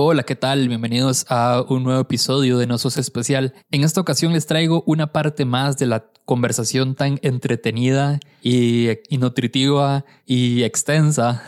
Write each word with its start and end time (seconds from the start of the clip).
Hola, 0.00 0.22
¿qué 0.22 0.36
tal? 0.36 0.68
Bienvenidos 0.68 1.26
a 1.28 1.64
un 1.68 1.82
nuevo 1.82 2.00
episodio 2.00 2.56
de 2.56 2.68
Nosos 2.68 2.98
Especial. 2.98 3.52
En 3.72 3.82
esta 3.82 4.00
ocasión 4.00 4.32
les 4.32 4.46
traigo 4.46 4.84
una 4.86 5.10
parte 5.10 5.44
más 5.44 5.76
de 5.76 5.86
la 5.86 6.06
conversación 6.24 6.94
tan 6.94 7.18
entretenida 7.22 8.20
y, 8.40 8.90
nutritiva 9.18 10.04
y 10.24 10.62
extensa, 10.62 11.42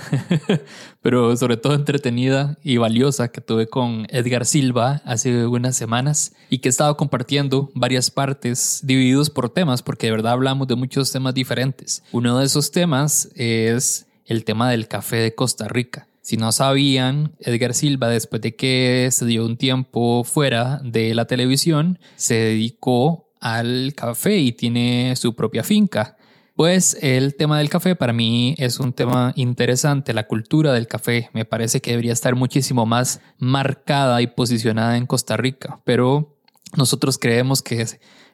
pero 1.01 1.37
sobre 1.37 1.59
todo 1.59 1.75
entretenida 1.75 2.59
y 2.65 2.79
valiosa 2.79 3.29
que 3.29 3.41
tuve 3.41 3.69
con 3.69 4.09
Edgar 4.11 4.45
Silva 4.45 5.01
hace 5.05 5.47
unas 5.47 5.77
semanas 5.77 6.33
y 6.49 6.59
que 6.59 6.71
he 6.71 6.71
estado 6.71 6.97
compartiendo 6.97 7.71
varias 7.77 8.11
partes 8.11 8.81
divididos 8.83 9.31
por 9.31 9.51
temas, 9.51 9.81
porque 9.81 10.09
de 10.09 10.13
verdad 10.13 10.33
hablamos 10.33 10.67
de 10.67 10.75
muchos 10.75 11.13
temas 11.13 11.35
diferentes. 11.35 12.03
Uno 12.11 12.41
de 12.41 12.47
esos 12.47 12.73
temas 12.73 13.31
es 13.37 14.09
el 14.27 14.45
tema 14.45 14.69
del 14.73 14.89
café 14.89 15.19
de 15.19 15.37
Costa 15.37 15.69
Rica. 15.69 16.09
Si 16.23 16.37
no 16.37 16.53
sabían, 16.53 17.35
Edgar 17.41 17.75
Silva, 17.75 18.09
después 18.09 18.43
de 18.43 18.55
que 18.55 19.09
se 19.11 19.27
dio 19.27 19.45
un 19.45 19.57
tiempo 19.57 20.23
fuera 20.25 20.81
de 20.85 21.15
la 21.15 21.27
televisión, 21.27 21.99
se 22.17 22.35
dedicó 22.35 23.31
al 23.41 23.95
café 23.97 24.37
y 24.39 24.53
tiene 24.53 25.15
su 25.17 25.35
propia 25.35 25.65
finca. 25.65 26.17
Pues 26.55 26.99
el 27.01 27.37
tema 27.37 27.57
del 27.57 27.71
café 27.71 27.97
para 27.97 28.13
mí 28.13 28.55
es 28.59 28.81
un 28.81 28.93
tema 28.93 29.33
interesante, 29.35 30.13
la 30.13 30.27
cultura 30.27 30.75
del 30.75 30.89
café. 30.89 31.31
Me 31.33 31.47
parece 31.47 31.81
que 31.81 31.93
debería 31.93 32.13
estar 32.13 32.35
muchísimo 32.35 32.85
más 32.85 33.23
marcada 33.39 34.21
y 34.21 34.27
posicionada 34.27 34.99
en 34.99 35.07
Costa 35.07 35.39
Rica, 35.39 35.81
pero 35.85 36.37
nosotros 36.77 37.17
creemos 37.17 37.63
que 37.63 37.87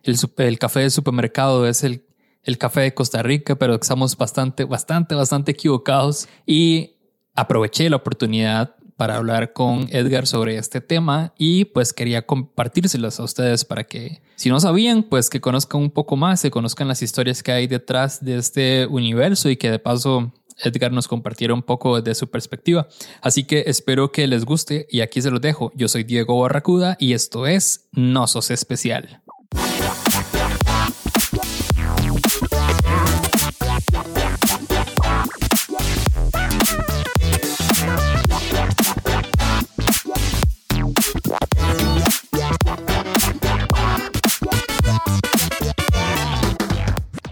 el, 0.03 0.59
café 0.59 0.81
del 0.81 0.91
supermercado 0.91 1.69
es 1.69 1.85
el, 1.85 2.05
el 2.43 2.59
café 2.59 2.81
de 2.81 2.95
Costa 2.95 3.23
Rica, 3.23 3.55
pero 3.55 3.77
estamos 3.77 4.17
bastante, 4.17 4.65
bastante, 4.65 5.15
bastante 5.15 5.53
equivocados. 5.53 6.29
Y 6.47 6.96
aproveché 7.37 7.89
la 7.89 7.97
oportunidad 7.97 8.75
para 8.97 9.17
hablar 9.17 9.53
con 9.53 9.87
Edgar 9.91 10.27
sobre 10.27 10.57
este 10.57 10.81
tema 10.81 11.35
y 11.37 11.67
pues 11.67 11.93
quería 11.93 12.27
compartírselos 12.27 13.21
a 13.21 13.25
ustedes 13.25 13.65
para 13.65 13.85
que 13.85 14.23
si 14.37 14.49
no 14.49 14.59
sabían 14.59 15.03
pues 15.03 15.29
que 15.29 15.41
conozcan 15.41 15.83
un 15.83 15.91
poco 15.91 16.17
más, 16.17 16.41
se 16.41 16.51
conozcan 16.51 16.89
las 16.89 17.03
historias 17.03 17.43
que 17.43 17.53
hay 17.53 17.67
detrás 17.67 18.25
de 18.25 18.37
este 18.39 18.87
universo 18.87 19.51
y 19.51 19.57
que 19.57 19.71
de 19.71 19.79
paso 19.79 20.33
Edgar 20.65 20.93
nos 20.93 21.09
compartiera 21.09 21.53
un 21.53 21.63
poco 21.63 22.01
de 22.01 22.15
su 22.15 22.29
perspectiva. 22.29 22.89
Así 23.21 23.45
que 23.45 23.65
espero 23.67 24.11
que 24.11 24.27
les 24.27 24.47
guste 24.47 24.87
y 24.91 25.01
aquí 25.01 25.21
se 25.21 25.31
los 25.31 25.43
dejo. 25.43 25.71
Yo 25.75 25.89
soy 25.89 26.05
Diego 26.05 26.41
Barracuda 26.41 26.97
y 26.99 27.13
esto 27.13 27.47
es 27.47 27.89
No 27.93 28.27
Sos 28.27 28.51
Especial. 28.51 29.21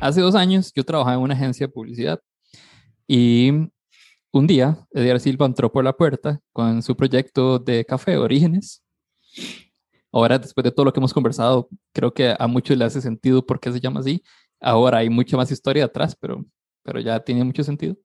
Hace 0.05 0.21
dos 0.21 0.35
años 0.35 0.71
yo 0.75 0.85
trabajaba 0.85 1.17
en 1.17 1.23
una 1.23 1.33
agencia 1.33 1.67
de 1.67 1.73
publicidad 1.73 2.21
y 3.09 3.51
un 4.33 4.47
día 4.47 4.87
Edgar 4.93 5.19
Silva 5.19 5.47
entró 5.47 5.73
por 5.73 5.83
la 5.83 5.95
puerta 5.95 6.41
con 6.53 6.83
su 6.83 6.95
proyecto 6.95 7.59
de 7.59 7.87
café 7.87 8.19
Orígenes. 8.19 8.85
Ahora, 10.13 10.39
después 10.39 10.63
de 10.63 10.73
todo 10.73 10.85
lo 10.85 10.93
que 10.93 11.01
hemos 11.01 11.15
conversado, 11.15 11.71
creo 11.95 12.13
que 12.13 12.37
a 12.39 12.47
muchos 12.47 12.77
le 12.77 12.85
hace 12.85 13.01
sentido 13.01 13.47
por 13.47 13.59
qué 13.59 13.73
se 13.73 13.81
llama 13.81 14.01
así. 14.01 14.23
Ahora 14.61 14.99
hay 14.99 15.09
mucha 15.09 15.39
más 15.39 15.51
historia 15.51 15.87
atrás, 15.87 16.15
pero, 16.21 16.45
pero 16.83 17.01
ya 17.01 17.19
tiene 17.21 17.43
mucho 17.43 17.65
sentido. 17.65 17.97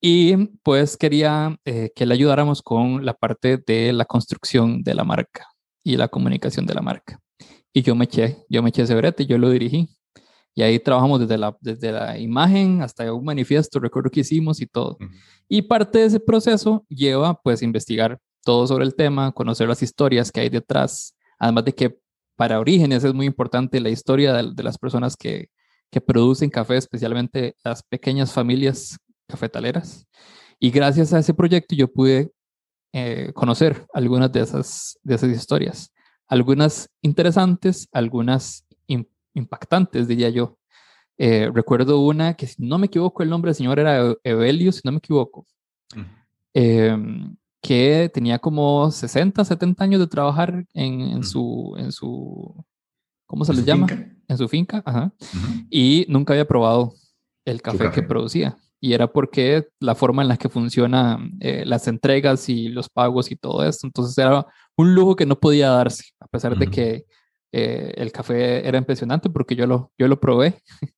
Y 0.00 0.36
pues 0.62 0.96
quería 0.96 1.58
eh, 1.64 1.90
que 1.92 2.06
le 2.06 2.14
ayudáramos 2.14 2.62
con 2.62 3.04
la 3.04 3.14
parte 3.14 3.58
de 3.66 3.92
la 3.92 4.04
construcción 4.04 4.84
de 4.84 4.94
la 4.94 5.02
marca 5.02 5.44
y 5.82 5.96
la 5.96 6.06
comunicación 6.06 6.66
de 6.66 6.74
la 6.74 6.82
marca. 6.82 7.18
Y 7.72 7.82
yo 7.82 7.96
me 7.96 8.04
eché, 8.04 8.44
yo 8.48 8.62
me 8.62 8.68
eché 8.68 8.82
ese 8.82 8.94
brete, 8.94 9.26
yo 9.26 9.38
lo 9.38 9.50
dirigí. 9.50 9.88
Y 10.60 10.62
ahí 10.62 10.78
trabajamos 10.78 11.20
desde 11.20 11.38
la, 11.38 11.56
desde 11.62 11.90
la 11.90 12.18
imagen 12.18 12.82
hasta 12.82 13.10
un 13.14 13.24
manifiesto, 13.24 13.80
recuerdo 13.80 14.10
que 14.10 14.20
hicimos 14.20 14.60
y 14.60 14.66
todo. 14.66 14.98
Y 15.48 15.62
parte 15.62 16.00
de 16.00 16.04
ese 16.04 16.20
proceso 16.20 16.84
lleva 16.90 17.40
pues 17.40 17.62
investigar 17.62 18.18
todo 18.44 18.66
sobre 18.66 18.84
el 18.84 18.94
tema, 18.94 19.32
conocer 19.32 19.68
las 19.68 19.82
historias 19.82 20.30
que 20.30 20.40
hay 20.40 20.50
detrás, 20.50 21.16
además 21.38 21.64
de 21.64 21.72
que 21.72 21.98
para 22.36 22.60
Orígenes 22.60 23.04
es 23.04 23.14
muy 23.14 23.24
importante 23.24 23.80
la 23.80 23.88
historia 23.88 24.34
de, 24.34 24.62
las 24.62 24.76
personas 24.76 25.16
que, 25.16 25.48
que 25.90 26.02
producen 26.02 26.50
café, 26.50 26.76
especialmente 26.76 27.56
las 27.64 27.82
pequeñas 27.82 28.30
familias 28.30 28.98
cafetaleras. 29.28 30.06
Y 30.58 30.70
gracias 30.70 31.14
a 31.14 31.20
ese 31.20 31.32
proyecto 31.32 31.74
yo 31.74 31.90
pude 31.90 32.32
eh, 32.92 33.32
conocer 33.32 33.86
algunas 33.94 34.30
de 34.30 34.40
esas, 34.40 34.98
de 35.04 35.14
esas 35.14 35.30
historias. 35.30 35.90
Algunas 36.26 36.90
interesantes, 37.00 37.88
algunas 37.92 38.66
impactantes, 39.34 40.08
diría 40.08 40.28
yo. 40.30 40.58
Eh, 41.18 41.50
recuerdo 41.52 42.00
una 42.00 42.34
que, 42.34 42.46
si 42.46 42.62
no 42.62 42.78
me 42.78 42.86
equivoco, 42.86 43.22
el 43.22 43.28
nombre 43.28 43.50
del 43.50 43.56
señor 43.56 43.78
era 43.78 44.14
Evelio, 44.24 44.72
si 44.72 44.80
no 44.84 44.92
me 44.92 44.98
equivoco, 44.98 45.46
em, 46.54 47.36
que 47.60 48.10
tenía 48.12 48.38
como 48.38 48.90
60, 48.90 49.44
70 49.44 49.84
años 49.84 50.00
de 50.00 50.06
trabajar 50.06 50.64
en, 50.72 51.00
en 51.02 51.24
su, 51.24 51.74
en 51.76 51.92
su, 51.92 52.64
¿cómo 53.26 53.44
se 53.44 53.52
les 53.52 53.66
llama? 53.66 53.86
En 54.28 54.38
su 54.38 54.48
finca, 54.48 54.82
ajá. 54.86 55.12
Y 55.68 56.06
nunca 56.08 56.32
había 56.32 56.48
probado 56.48 56.94
el 57.44 57.60
café, 57.60 57.90
que 57.90 58.02
producía. 58.02 58.56
Y 58.80 58.94
era 58.94 59.12
porque 59.12 59.68
la 59.78 59.94
forma 59.94 60.22
en 60.22 60.28
la 60.28 60.38
que 60.38 60.48
funcionan 60.48 61.32
eh, 61.40 61.64
las 61.66 61.86
entregas 61.86 62.48
y 62.48 62.68
los 62.68 62.88
pagos 62.88 63.30
y 63.30 63.36
todo 63.36 63.62
esto. 63.62 63.86
Entonces 63.86 64.16
era 64.16 64.46
un 64.74 64.94
lujo 64.94 65.16
que 65.16 65.26
no 65.26 65.38
podía 65.38 65.68
darse, 65.68 66.04
a 66.18 66.26
pesar 66.28 66.56
de 66.56 66.68
que 66.68 67.04
eh, 67.52 67.92
el 67.96 68.12
café 68.12 68.66
era 68.66 68.78
impresionante 68.78 69.28
porque 69.30 69.56
yo 69.56 69.66
lo, 69.66 69.92
yo 69.98 70.08
lo 70.08 70.20
probé. 70.20 70.60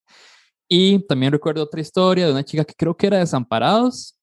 y 0.68 1.00
también 1.06 1.32
recuerdo 1.32 1.62
otra 1.62 1.80
historia 1.80 2.26
de 2.26 2.32
una 2.32 2.44
chica 2.44 2.64
que 2.64 2.74
creo 2.74 2.96
que 2.96 3.06
era 3.06 3.18
Desamparados, 3.18 4.18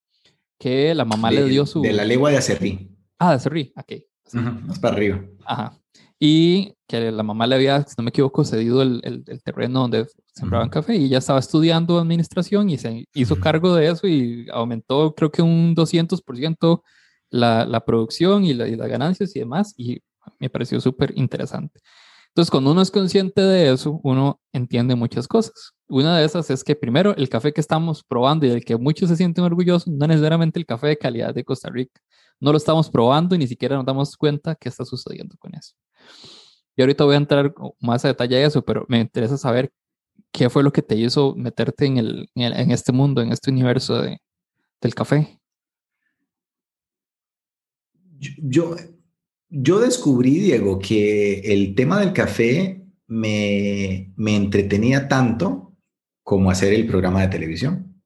que 0.59 0.93
la 0.93 1.05
mamá 1.05 1.31
le 1.31 1.45
dio 1.45 1.65
su... 1.65 1.81
De 1.81 1.93
la 1.93 2.05
legua 2.05 2.31
de 2.31 2.37
Acerrí. 2.37 2.89
Ah, 3.17 3.29
de 3.31 3.35
Acerrí, 3.35 3.73
ok. 3.75 3.93
más 4.33 4.79
para 4.79 4.95
arriba. 4.95 5.21
Ajá. 5.45 5.77
Y 6.19 6.73
que 6.85 7.11
la 7.11 7.23
mamá 7.23 7.47
le 7.47 7.55
había, 7.55 7.81
si 7.83 7.93
no 7.97 8.03
me 8.03 8.09
equivoco, 8.09 8.43
cedido 8.43 8.81
el, 8.81 8.99
el, 9.03 9.41
terreno 9.41 9.81
donde 9.81 10.05
sembraban 10.33 10.67
café 10.67 10.95
y 10.95 11.05
ella 11.05 11.19
estaba 11.19 11.39
estudiando 11.39 11.97
administración 11.97 12.69
y 12.69 12.77
se 12.77 13.05
hizo 13.13 13.39
cargo 13.39 13.73
de 13.75 13.87
eso 13.87 14.05
y 14.05 14.47
aumentó 14.51 15.15
creo 15.15 15.31
que 15.31 15.41
un 15.41 15.75
200% 15.75 16.81
la, 17.29 17.65
la 17.65 17.85
producción 17.85 18.43
y, 18.43 18.53
la, 18.53 18.67
y 18.67 18.75
las 18.75 18.89
ganancias 18.89 19.33
y 19.35 19.39
demás 19.39 19.73
y 19.77 20.01
me 20.39 20.49
pareció 20.49 20.81
súper 20.81 21.13
interesante. 21.15 21.79
Entonces, 22.39 22.51
cuando 22.51 22.71
uno 22.71 22.81
es 22.81 22.89
consciente 22.89 23.41
de 23.41 23.73
eso, 23.73 23.99
uno 24.01 24.39
entiende 24.53 24.95
muchas 24.95 25.27
cosas. 25.27 25.73
Una 25.89 26.17
de 26.17 26.23
esas 26.23 26.49
es 26.49 26.63
que 26.63 26.73
primero 26.73 27.13
el 27.17 27.27
café 27.27 27.51
que 27.51 27.59
estamos 27.59 28.01
probando 28.01 28.45
y 28.45 28.49
del 28.49 28.63
que 28.63 28.77
muchos 28.77 29.09
se 29.09 29.17
sienten 29.17 29.43
orgullosos, 29.43 29.89
no 29.89 30.07
necesariamente 30.07 30.57
el 30.57 30.65
café 30.65 30.87
de 30.87 30.97
calidad 30.97 31.35
de 31.35 31.43
Costa 31.43 31.69
Rica. 31.69 31.99
No 32.39 32.53
lo 32.53 32.57
estamos 32.57 32.89
probando 32.89 33.35
y 33.35 33.39
ni 33.39 33.47
siquiera 33.47 33.75
nos 33.75 33.85
damos 33.85 34.15
cuenta 34.15 34.55
qué 34.55 34.69
está 34.69 34.85
sucediendo 34.85 35.35
con 35.37 35.53
eso. 35.53 35.73
Y 36.77 36.81
ahorita 36.81 37.03
voy 37.03 37.15
a 37.15 37.17
entrar 37.17 37.53
más 37.81 38.05
a 38.05 38.07
detalle 38.07 38.37
a 38.37 38.47
eso, 38.47 38.63
pero 38.63 38.85
me 38.87 39.01
interesa 39.01 39.37
saber 39.37 39.73
qué 40.31 40.49
fue 40.49 40.63
lo 40.63 40.71
que 40.71 40.81
te 40.81 40.95
hizo 40.95 41.35
meterte 41.35 41.87
en, 41.87 41.97
el, 41.97 42.29
en, 42.35 42.71
este 42.71 42.93
mundo, 42.93 43.21
en 43.21 43.33
este 43.33 43.51
universo 43.51 44.01
de, 44.01 44.21
del 44.79 44.95
café. 44.95 45.41
Yo, 48.17 48.31
yo 48.37 48.75
descubrí, 49.49 50.39
Diego, 50.39 50.79
que 50.79 51.39
el 51.39 51.73
tema 51.75 51.99
del 51.99 52.13
café 52.13 52.85
me, 53.07 54.13
entretenía 54.17 55.07
tanto 55.07 55.75
como 56.23 56.51
hacer 56.51 56.73
el 56.73 56.85
programa 56.85 57.21
de 57.21 57.27
televisión. 57.29 58.01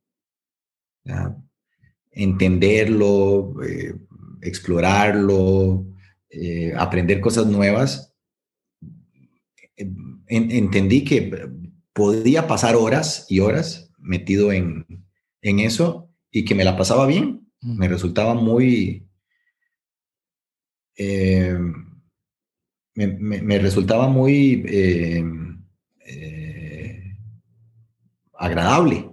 Entenderlo, 2.12 3.62
eh, 3.64 3.96
explorarlo, 4.42 5.86
eh, 6.30 6.74
aprender 6.78 7.20
cosas 7.20 7.48
nuevas. 7.48 8.16
entendí 10.28 11.04
que 11.04 11.50
podía 11.92 12.48
pasar 12.48 12.76
horas 12.76 13.26
y 13.30 13.40
horas 13.40 13.92
metido 13.98 14.52
en, 14.52 14.86
en 15.42 15.60
eso 15.60 16.10
y 16.32 16.46
que 16.46 16.56
me 16.56 16.64
la 16.64 16.78
pasaba 16.78 17.06
bien. 17.06 17.52
Me 17.62 17.88
resultaba 17.88 18.34
muy, 18.34 19.08
eh, 20.96 21.58
me, 22.96 23.60
resultaba 23.60 24.08
muy 24.08 24.64
eh, 24.68 25.24
eh, 26.06 27.18
agradable 28.34 29.10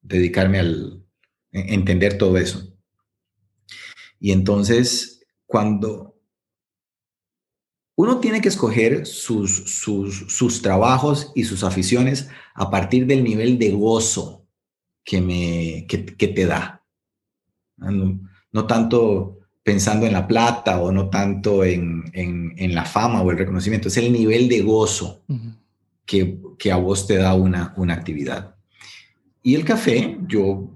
dedicarme 0.00 0.58
al 0.60 1.04
entender 1.50 2.18
todo 2.18 2.36
eso. 2.38 2.76
Y 4.20 4.32
entonces, 4.32 5.24
cuando 5.46 6.12
uno 7.96 8.20
tiene 8.20 8.40
que 8.40 8.48
escoger 8.48 9.04
sus, 9.04 9.64
sus, 9.64 10.62
trabajos 10.62 11.32
y 11.34 11.44
sus 11.44 11.62
aficiones 11.64 12.28
a 12.54 12.70
partir 12.70 13.06
del 13.06 13.22
nivel 13.22 13.58
de 13.58 13.70
gozo 13.72 14.46
que, 15.04 15.20
me, 15.20 15.86
que, 15.88 16.28
te 16.28 16.46
da. 16.46 16.84
No 17.78 18.66
tanto 18.66 19.41
pensando 19.62 20.06
en 20.06 20.12
la 20.12 20.26
plata 20.26 20.80
o 20.80 20.90
no 20.90 21.08
tanto 21.08 21.64
en, 21.64 22.04
en, 22.12 22.74
la 22.74 22.84
fama 22.84 23.22
o 23.22 23.30
el 23.30 23.38
reconocimiento, 23.38 23.88
es 23.88 23.96
el 23.96 24.12
nivel 24.12 24.48
de 24.48 24.60
gozo 24.62 25.22
que, 26.04 26.38
que, 26.58 26.72
a 26.72 26.76
vos 26.76 27.06
te 27.06 27.16
da 27.16 27.34
una, 27.34 27.72
una 27.76 27.94
actividad. 27.94 28.56
Y 29.42 29.54
el 29.54 29.64
café, 29.64 30.18
yo 30.26 30.68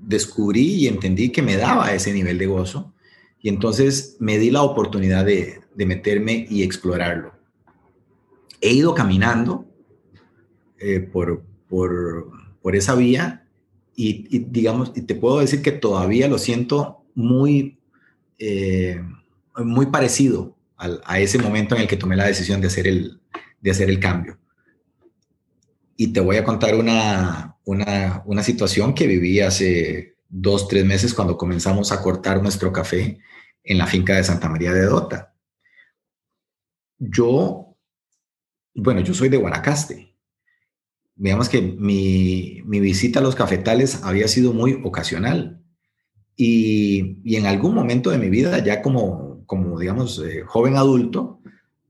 descubrí 0.00 0.74
y 0.74 0.86
entendí 0.86 1.30
que 1.30 1.42
me 1.42 1.56
daba 1.56 1.92
ese 1.92 2.12
nivel 2.12 2.38
de 2.38 2.46
gozo 2.46 2.92
y 3.40 3.48
entonces 3.48 4.16
me 4.20 4.38
di 4.38 4.50
la 4.50 4.62
oportunidad 4.62 5.24
de, 5.24 5.60
de 5.74 5.86
meterme 5.86 6.46
y 6.48 6.62
explorarlo. 6.62 7.32
He 8.60 8.72
ido 8.72 8.94
caminando 8.94 9.66
eh, 10.78 11.00
por, 11.00 11.44
por, 11.68 12.30
por, 12.62 12.76
esa 12.76 12.94
vía 12.94 13.46
y, 13.94 14.38
digamos, 14.38 14.92
y 14.94 15.02
te 15.02 15.14
puedo 15.14 15.40
decir 15.40 15.62
que 15.62 15.72
todavía 15.72 16.28
lo 16.28 16.38
siento 16.38 17.02
muy, 17.14 17.78
eh, 18.38 19.00
muy 19.56 19.86
parecido 19.86 20.56
a 20.76 21.20
ese 21.20 21.38
momento 21.38 21.74
en 21.74 21.82
el 21.82 21.88
que 21.88 21.96
tomé 21.96 22.16
la 22.16 22.26
decisión 22.26 22.60
de 22.60 22.66
hacer 22.66 22.86
el, 22.86 23.20
de 23.60 23.70
hacer 23.70 23.88
el 23.88 24.00
cambio. 24.00 24.38
Y 25.96 26.12
te 26.12 26.20
voy 26.20 26.36
a 26.36 26.44
contar 26.44 26.74
una, 26.74 27.56
una, 27.64 28.22
una 28.26 28.42
situación 28.42 28.94
que 28.94 29.06
viví 29.06 29.40
hace 29.40 30.16
dos, 30.28 30.68
tres 30.68 30.84
meses 30.84 31.14
cuando 31.14 31.38
comenzamos 31.38 31.92
a 31.92 32.02
cortar 32.02 32.42
nuestro 32.42 32.72
café 32.72 33.18
en 33.62 33.78
la 33.78 33.86
finca 33.86 34.16
de 34.16 34.24
Santa 34.24 34.48
María 34.48 34.72
de 34.72 34.84
Dota. 34.84 35.34
Yo, 36.98 37.76
bueno, 38.74 39.00
yo 39.00 39.14
soy 39.14 39.28
de 39.28 39.36
Guanacaste. 39.36 40.14
Digamos 41.14 41.48
que 41.48 41.62
mi, 41.62 42.60
mi 42.64 42.80
visita 42.80 43.20
a 43.20 43.22
los 43.22 43.36
cafetales 43.36 44.02
había 44.02 44.26
sido 44.28 44.52
muy 44.52 44.80
ocasional. 44.84 45.63
Y, 46.36 47.36
en 47.36 47.46
algún 47.46 47.74
momento 47.74 48.10
de 48.10 48.18
mi 48.18 48.28
vida, 48.28 48.58
ya 48.58 48.82
como, 48.82 49.44
como 49.46 49.78
digamos, 49.78 50.22
eh, 50.24 50.42
joven 50.46 50.76
adulto, 50.76 51.40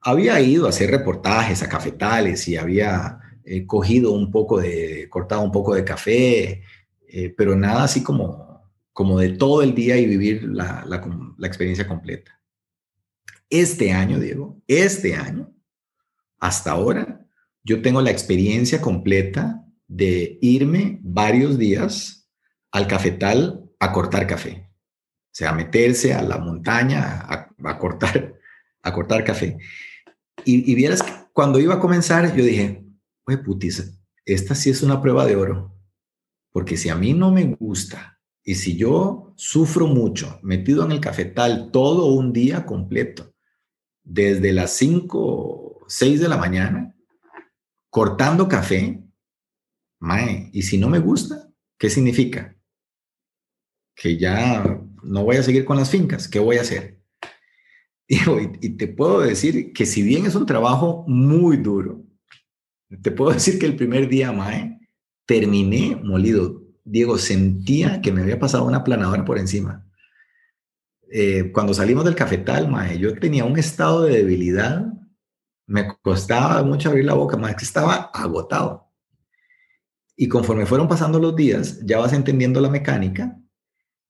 había 0.01 0.41
ido 0.41 0.67
a 0.67 0.69
hacer 0.69 0.91
reportajes 0.91 1.63
a 1.63 1.69
cafetales 1.69 2.47
y 2.49 2.57
había 2.57 3.21
eh, 3.45 3.67
cogido 3.67 4.13
un 4.13 4.31
poco 4.31 4.61
de, 4.61 5.09
cortado 5.09 5.43
un 5.43 5.53
poco 5.53 5.75
de 5.75 5.85
café, 5.85 6.63
eh, 7.09 7.35
pero 7.37 7.57
nada 7.57 7.85
así 7.85 8.03
como, 8.03 8.71
como 8.93 9.19
de 9.19 9.31
todo 9.31 9.63
el 9.63 9.75
día 9.75 9.97
y 9.97 10.07
vivir 10.07 10.45
la, 10.45 10.85
la, 10.87 11.47
experiencia 11.47 11.87
completa. 11.87 12.41
Este 13.49 13.93
año, 13.93 14.19
Diego, 14.19 14.63
este 14.67 15.15
año, 15.15 15.53
hasta 16.39 16.73
ahora, 16.73 17.27
yo 17.63 17.81
tengo 17.81 18.03
la 18.03 18.11
experiencia 18.11 18.81
completa 18.81 19.65
de 19.89 20.39
irme 20.43 20.99
varios 21.03 21.57
días 21.57 22.29
al 22.73 22.87
cafetal 22.87 23.64
a 23.85 23.93
cortar 23.93 24.27
café. 24.27 24.71
O 24.71 25.37
sea, 25.37 25.53
meterse 25.53 26.15
a 26.15 26.23
la 26.23 26.39
montaña 26.39 27.27
a, 27.29 27.79
cortar, 27.79 28.35
a 28.83 28.93
cortar 28.93 29.25
café. 29.25 29.59
Y, 30.45 30.71
y 30.71 30.75
vieras, 30.75 31.03
cuando 31.33 31.59
iba 31.59 31.75
a 31.75 31.81
comenzar, 31.81 32.35
yo 32.35 32.45
dije, 32.45 32.85
oye, 33.27 33.39
putis, 33.39 33.99
esta 34.25 34.55
sí 34.55 34.71
es 34.71 34.83
una 34.83 35.03
prueba 35.03 35.27
de 35.27 35.37
oro, 35.37 35.75
porque 36.51 36.77
si 36.77 36.89
a 36.89 36.95
mí 36.95 37.13
no 37.13 37.31
me 37.31 37.57
gusta 37.59 38.21
y 38.43 38.55
si 38.55 38.77
yo 38.77 39.35
sufro 39.37 39.87
mucho 39.87 40.39
metido 40.43 40.85
en 40.85 40.93
el 40.93 41.01
cafetal 41.01 41.71
todo 41.73 42.07
un 42.07 42.33
día 42.33 42.65
completo, 42.65 43.35
desde 44.03 44.53
las 44.53 44.73
5, 44.73 45.87
6 45.89 46.21
de 46.21 46.29
la 46.29 46.37
mañana, 46.37 46.95
cortando 47.91 48.49
café, 48.49 49.03
mae, 49.99 50.51
y 50.53 50.63
si 50.63 50.79
no 50.79 50.89
me 50.89 50.99
gusta, 50.99 51.51
¿qué 51.79 51.91
significa? 51.91 52.57
Que 53.95 54.17
ya 54.17 54.81
no 55.03 55.25
voy 55.25 55.37
a 55.37 55.43
seguir 55.43 55.65
con 55.65 55.77
las 55.77 55.91
fincas, 55.91 56.29
¿qué 56.29 56.39
voy 56.39 56.59
a 56.59 56.63
hacer? 56.63 57.01
Y, 58.07 58.19
y 58.61 58.77
te 58.77 58.87
puedo 58.87 59.21
decir 59.21 59.73
que 59.73 59.87
si 59.87 60.03
bien 60.03 60.27
es 60.27 60.35
un 60.35 60.45
trabajo 60.45 61.07
muy 61.09 61.57
duro, 61.57 62.05
te 63.03 63.11
puedo 63.11 63.33
decir 63.33 63.59
que 63.59 63.67
el 63.67 63.77
primer 63.77 64.09
día, 64.09 64.31
Mae, 64.31 64.79
terminé 65.27 65.97
molido. 65.97 66.63
Diego, 66.85 67.17
sentía 67.17 68.03
que 68.03 68.13
me 68.13 68.21
había 68.21 68.39
pasado 68.39 68.67
una 68.67 68.85
planadora 68.85 69.25
por 69.25 69.39
encima. 69.39 69.87
Eh, 71.11 71.51
cuando 71.53 71.73
salimos 71.73 72.05
del 72.05 72.15
cafetal, 72.15 72.69
Mae, 72.69 72.99
yo 72.99 73.15
tenía 73.19 73.45
un 73.45 73.59
estado 73.59 74.03
de 74.03 74.19
debilidad. 74.19 74.85
Me 75.67 75.89
costaba 76.03 76.63
mucho 76.63 76.91
abrir 76.91 77.07
la 77.07 77.15
boca, 77.15 77.39
Mae, 77.39 77.57
que 77.57 77.65
estaba 77.65 78.11
agotado. 78.13 78.93
Y 80.17 80.29
conforme 80.29 80.67
fueron 80.67 80.89
pasando 80.89 81.19
los 81.19 81.35
días, 81.35 81.81
ya 81.85 81.99
vas 81.99 82.13
entendiendo 82.13 82.61
la 82.61 82.69
mecánica 82.69 83.41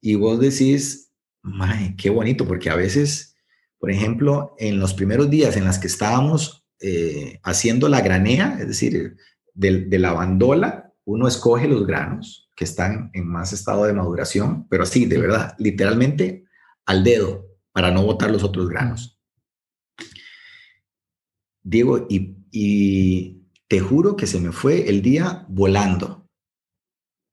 y 0.05 0.17
vos 0.17 0.39
decís, 0.39 1.15
Mae, 1.43 1.97
qué 1.97 2.11
bonito, 2.11 2.47
porque 2.47 2.69
a 2.69 2.77
veces, 2.77 3.39
por 3.79 3.91
ejemplo, 3.91 4.55
en 4.59 4.79
los 4.79 4.93
primeros 4.93 5.31
días 5.31 5.57
en 5.57 5.65
los 5.65 5.79
que 5.79 5.87
estábamos 5.87 6.67
eh, 6.79 7.41
haciendo 7.43 7.89
la 7.89 8.03
granea, 8.03 8.59
es 8.61 8.69
decir, 8.69 9.17
de, 9.55 9.99
la 9.99 10.13
bandola, 10.13 10.93
uno 11.07 11.27
escoge 11.27 11.69
los 11.69 11.87
granos 11.87 12.51
que 12.55 12.65
están 12.65 13.09
en 13.15 13.27
más 13.27 13.55
estado 13.55 13.87
de 13.87 13.95
maduración, 13.95 14.69
pero 14.69 14.83
así, 14.83 15.07
de 15.07 15.17
verdad, 15.17 15.55
literalmente 15.59 16.45
al 16.85 17.03
dedo, 17.03 17.47
para 17.73 17.91
no 17.91 18.05
botar 18.05 18.31
los 18.31 18.45
otros 18.45 18.69
granos. 18.69 19.19
Diego, 21.63 22.07
y, 22.11 22.37
y 22.51 23.49
te 23.69 23.81
juro 23.81 24.17
que 24.17 24.27
se 24.27 24.39
me 24.39 24.53
fue 24.53 24.87
el 24.91 25.01
día 25.01 25.47
volando 25.49 26.24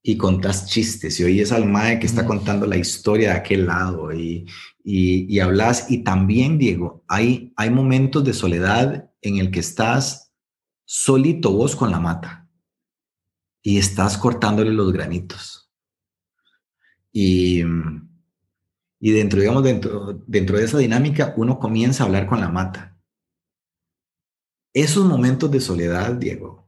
y 0.02 0.16
contás 0.16 0.66
chistes 0.66 1.20
y 1.20 1.24
oyes 1.24 1.52
al 1.52 1.66
mae 1.66 2.00
que 2.00 2.06
está 2.06 2.26
contando 2.26 2.66
la 2.66 2.76
historia 2.76 3.30
de 3.30 3.36
aquel 3.36 3.66
lado 3.66 4.12
y, 4.12 4.46
y, 4.82 5.32
y, 5.32 5.38
hablas. 5.38 5.90
Y 5.90 5.98
también, 5.98 6.58
Diego, 6.58 7.04
hay, 7.06 7.52
hay 7.56 7.70
momentos 7.70 8.24
de 8.24 8.32
soledad 8.32 9.10
en 9.20 9.38
el 9.38 9.50
que 9.50 9.60
estás 9.60 10.32
solito 10.84 11.52
vos 11.52 11.76
con 11.76 11.90
la 11.90 12.00
mata 12.00 12.48
y 13.62 13.78
estás 13.78 14.18
cortándole 14.18 14.72
los 14.72 14.92
granitos. 14.92 15.70
Y, 17.12 17.62
y 18.98 19.10
dentro, 19.12 19.40
digamos, 19.40 19.62
dentro, 19.62 20.24
dentro 20.26 20.58
de 20.58 20.64
esa 20.64 20.78
dinámica, 20.78 21.34
uno 21.36 21.58
comienza 21.58 22.02
a 22.02 22.06
hablar 22.06 22.26
con 22.26 22.40
la 22.40 22.48
mata. 22.48 22.98
Esos 24.74 25.04
momentos 25.04 25.50
de 25.50 25.60
soledad, 25.60 26.14
Diego, 26.14 26.61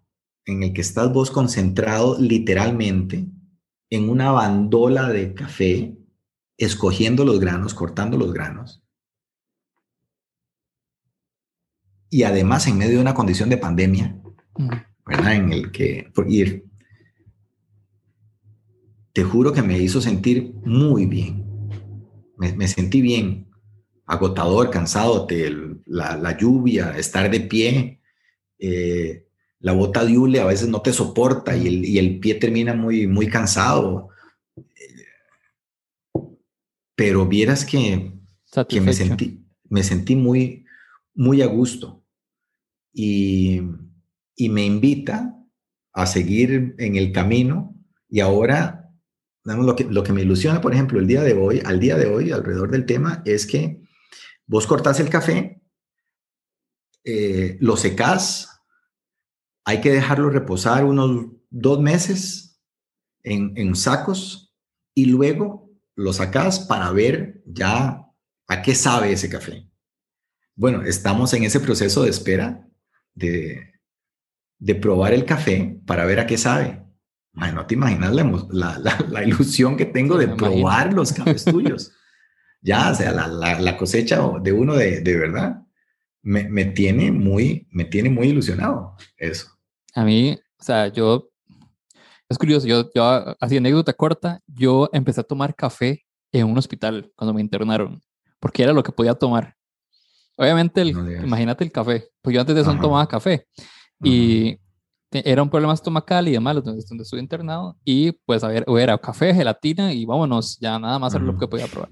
en 0.46 0.62
el 0.62 0.72
que 0.72 0.80
estás 0.80 1.12
vos 1.12 1.30
concentrado 1.30 2.18
literalmente 2.18 3.26
en 3.90 4.08
una 4.08 4.32
bandola 4.32 5.08
de 5.08 5.34
café, 5.34 5.96
escogiendo 6.56 7.24
los 7.24 7.40
granos, 7.40 7.74
cortando 7.74 8.16
los 8.16 8.32
granos, 8.32 8.84
y 12.14 12.22
además 12.22 12.68
en 12.68 12.78
medio 12.78 12.94
de 12.94 13.00
una 13.00 13.14
condición 13.14 13.48
de 13.48 13.56
pandemia, 13.56 14.20
¿verdad? 15.04 15.34
En 15.34 15.52
el 15.52 15.72
que 15.72 16.12
ir, 16.28 16.64
te 19.12 19.24
juro 19.24 19.52
que 19.52 19.62
me 19.62 19.78
hizo 19.78 20.00
sentir 20.00 20.54
muy 20.64 21.06
bien. 21.06 21.44
Me, 22.36 22.68
sentí 22.68 23.00
bien, 23.00 23.48
agotador, 24.06 24.70
cansado, 24.70 25.26
la, 25.86 26.36
lluvia, 26.38 26.96
estar 26.96 27.30
de 27.30 27.40
pie, 27.40 28.00
eh, 28.58 29.23
la 29.64 29.72
bota 29.72 30.04
de 30.04 30.18
hule 30.18 30.40
a 30.40 30.44
veces 30.44 30.68
no 30.68 30.82
te 30.82 30.92
soporta 30.92 31.56
y 31.56 31.66
el, 31.66 31.84
y 31.86 31.98
el 31.98 32.20
pie 32.20 32.34
termina 32.34 32.74
muy, 32.74 33.06
muy 33.06 33.28
cansado. 33.28 34.10
Pero 36.94 37.26
vieras 37.26 37.64
que, 37.64 38.12
que 38.68 38.80
me, 38.82 38.92
sentí, 38.92 39.42
me 39.70 39.82
sentí 39.82 40.16
muy, 40.16 40.66
muy 41.14 41.40
a 41.40 41.46
gusto 41.46 42.04
y, 42.92 43.62
me 44.38 44.66
invita 44.66 45.34
a 45.94 46.04
seguir 46.04 46.74
en 46.76 46.96
el 46.96 47.10
camino 47.10 47.74
y 48.10 48.20
ahora, 48.20 48.90
lo 49.44 49.74
que, 49.74 49.84
lo 49.84 50.02
que 50.02 50.12
me 50.12 50.20
ilusiona, 50.20 50.60
por 50.60 50.74
ejemplo, 50.74 51.00
el 51.00 51.06
día 51.06 51.22
de 51.22 51.32
hoy, 51.32 51.62
al 51.64 51.80
día 51.80 51.96
de 51.96 52.06
hoy, 52.06 52.32
alrededor 52.32 52.70
del 52.70 52.84
tema, 52.84 53.22
es 53.24 53.46
que 53.46 53.80
vos 54.46 54.66
cortás 54.66 55.00
el 55.00 55.08
café, 55.08 55.62
eh, 57.02 57.56
lo 57.60 57.78
secás, 57.78 58.53
hay 59.64 59.80
que 59.80 59.90
dejarlo 59.90 60.30
reposar 60.30 60.84
unos 60.84 61.26
dos 61.50 61.80
meses 61.80 62.60
en, 63.22 63.52
en 63.56 63.74
sacos 63.74 64.54
y 64.94 65.06
luego 65.06 65.70
lo 65.96 66.12
sacás 66.12 66.60
para 66.60 66.90
ver 66.92 67.42
ya 67.46 68.06
a 68.46 68.62
qué 68.62 68.74
sabe 68.74 69.12
ese 69.12 69.28
café. 69.28 69.68
Bueno, 70.56 70.82
estamos 70.82 71.32
en 71.34 71.44
ese 71.44 71.60
proceso 71.60 72.02
de 72.02 72.10
espera 72.10 72.68
de, 73.14 73.74
de 74.58 74.74
probar 74.74 75.12
el 75.12 75.24
café 75.24 75.80
para 75.86 76.04
ver 76.04 76.20
a 76.20 76.26
qué 76.26 76.38
sabe. 76.38 76.84
no 77.32 77.66
te 77.66 77.74
imaginas 77.74 78.12
la, 78.50 78.78
la, 79.08 79.24
ilusión 79.24 79.76
que 79.76 79.86
tengo 79.86 80.16
de 80.16 80.28
probar 80.28 80.92
los 80.92 81.12
cafés 81.12 81.44
tuyos. 81.44 81.92
Ya, 82.60 82.90
o 82.90 82.94
sea, 82.94 83.12
la, 83.12 83.76
cosecha 83.76 84.20
de 84.42 84.52
uno 84.52 84.74
de, 84.74 85.00
de 85.00 85.16
verdad 85.16 85.66
me, 86.22 86.48
me, 86.48 86.64
tiene 86.64 87.12
muy, 87.12 87.68
me 87.70 87.84
tiene 87.84 88.10
muy 88.10 88.28
ilusionado 88.28 88.96
eso. 89.16 89.53
A 89.94 90.04
mí, 90.04 90.38
o 90.58 90.62
sea, 90.62 90.88
yo, 90.88 91.28
es 92.28 92.38
curioso, 92.38 92.66
yo, 92.66 92.90
yo 92.94 93.04
así 93.40 93.56
anécdota 93.56 93.92
corta, 93.92 94.40
yo 94.46 94.88
empecé 94.92 95.20
a 95.20 95.24
tomar 95.24 95.54
café 95.54 96.04
en 96.32 96.46
un 96.46 96.58
hospital 96.58 97.12
cuando 97.16 97.34
me 97.34 97.40
internaron. 97.40 98.00
porque 98.40 98.62
era 98.62 98.72
lo 98.72 98.82
que 98.82 98.92
podía 98.92 99.14
tomar. 99.14 99.54
Obviamente, 100.36 100.80
el, 100.82 100.90
imagínate 101.24 101.64
el 101.64 101.72
café, 101.72 102.08
pues 102.20 102.34
yo 102.34 102.40
antes 102.40 102.54
de 102.54 102.62
eso 102.62 102.74
no 102.74 102.80
tomaba 102.80 103.06
café 103.06 103.46
y 104.02 104.58
era 105.10 105.42
un 105.42 105.48
problema 105.48 105.72
estomacal 105.72 106.26
y 106.26 106.32
demás, 106.32 106.56
donde, 106.56 106.82
donde 106.88 107.04
estuve 107.04 107.20
internado, 107.20 107.76
y 107.84 108.12
pues 108.12 108.42
a 108.42 108.48
ver, 108.48 108.64
era 108.78 108.98
café, 108.98 109.32
gelatina 109.32 109.92
y 109.92 110.04
vámonos, 110.04 110.58
ya 110.58 110.78
nada 110.78 110.98
más 110.98 111.14
era 111.14 111.22
lo 111.22 111.38
que 111.38 111.46
podía 111.46 111.68
probar. 111.68 111.90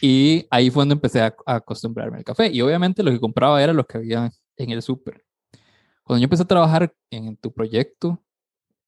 Y 0.00 0.46
ahí 0.50 0.70
fue 0.70 0.82
donde 0.82 0.94
empecé 0.94 1.20
a, 1.20 1.34
acostumbrarme 1.44 2.18
al 2.18 2.24
café. 2.24 2.50
Y 2.50 2.60
obviamente 2.62 3.02
lo 3.02 3.10
que 3.10 3.20
compraba 3.20 3.62
era 3.62 3.72
lo 3.72 3.84
que 3.84 3.98
había 3.98 4.30
en 4.56 4.70
el 4.70 4.82
súper. 4.82 5.22
Cuando 6.04 6.20
yo 6.20 6.24
empecé 6.24 6.42
a 6.42 6.46
trabajar 6.46 6.94
en, 7.10 7.36
tu 7.36 7.52
proyecto 7.52 8.22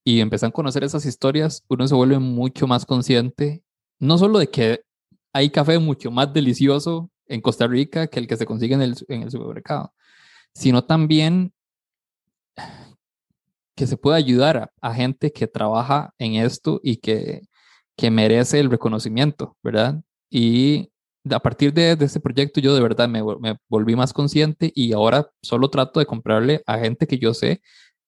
y 0.04 0.20
empecé 0.20 0.46
a 0.46 0.50
conocer 0.50 0.84
esas 0.84 1.06
historias, 1.06 1.64
uno 1.68 1.86
se 1.86 1.94
vuelve 1.94 2.18
mucho 2.18 2.66
más 2.66 2.84
consciente, 2.84 3.62
no 3.98 4.18
solo 4.18 4.38
de 4.38 4.48
que 4.48 4.84
hay 5.32 5.50
café 5.50 5.78
mucho 5.78 6.10
más 6.10 6.32
delicioso 6.32 7.10
en 7.26 7.40
Costa 7.40 7.66
Rica 7.66 8.06
que 8.08 8.18
el 8.18 8.26
que 8.26 8.36
se 8.36 8.46
consigue 8.46 8.74
en 8.74 8.82
el, 8.82 8.96
en 9.08 9.22
el 9.22 9.30
supermercado, 9.30 9.94
sino 10.54 10.84
también 10.84 11.52
que 13.74 13.86
se 13.86 13.96
puede 13.96 14.18
ayudar 14.18 14.70
a, 14.80 14.94
gente 14.94 15.32
que 15.32 15.46
trabaja 15.46 16.14
en 16.18 16.34
esto 16.34 16.80
y 16.82 16.96
que, 16.98 17.42
que 17.96 18.10
merece 18.10 18.60
el 18.60 18.70
reconocimiento, 18.70 19.56
¿verdad? 19.62 20.02
Y 20.30 20.91
a 21.30 21.40
partir 21.40 21.72
de, 21.72 21.96
de 21.96 22.04
este 22.04 22.20
proyecto 22.20 22.60
yo 22.60 22.74
de 22.74 22.80
verdad 22.80 23.08
me, 23.08 23.22
me, 23.40 23.56
volví 23.68 23.94
más 23.94 24.12
consciente 24.12 24.72
y 24.74 24.92
ahora 24.92 25.28
solo 25.42 25.70
trato 25.70 26.00
de 26.00 26.06
comprarle 26.06 26.62
a 26.66 26.78
gente 26.78 27.06
que 27.06 27.18
yo 27.18 27.32
sé 27.34 27.60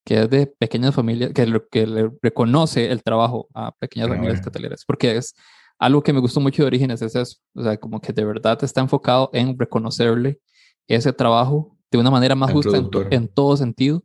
que 0.05 0.21
es 0.21 0.29
de 0.29 0.45
pequeñas 0.45 0.93
familias, 0.93 1.31
que, 1.33 1.61
que 1.71 1.87
le 1.87 2.11
reconoce 2.21 2.91
el 2.91 3.01
trabajo 3.01 3.47
a 3.55 3.71
pequeñas 3.71 4.07
familias 4.09 4.39
cataleras, 4.39 4.85
porque 4.85 5.17
es 5.17 5.33
algo 5.79 6.03
que 6.03 6.13
me 6.13 6.19
gustó 6.19 6.39
mucho 6.39 6.61
de 6.61 6.67
Orígenes, 6.67 7.01
es 7.01 7.15
eso, 7.15 7.37
o 7.55 7.63
sea, 7.63 7.77
como 7.77 7.99
que 7.99 8.13
de 8.13 8.23
verdad 8.23 8.63
está 8.63 8.81
enfocado 8.81 9.31
en 9.33 9.57
reconocerle 9.57 10.39
ese 10.87 11.11
trabajo 11.11 11.75
de 11.91 11.97
una 11.97 12.11
manera 12.11 12.35
más 12.35 12.51
justa 12.51 12.77
en, 13.09 13.27
todo 13.27 13.57
sentido, 13.57 14.03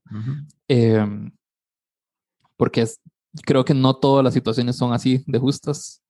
em, 0.68 1.30
porque 2.56 2.82
es, 2.82 2.98
creo 3.44 3.64
que 3.64 3.74
no 3.74 3.94
todas 3.94 4.24
las 4.24 4.32
situaciones 4.32 4.76
son 4.76 4.94
así 4.94 5.22
de 5.26 5.38
justas, 5.38 6.02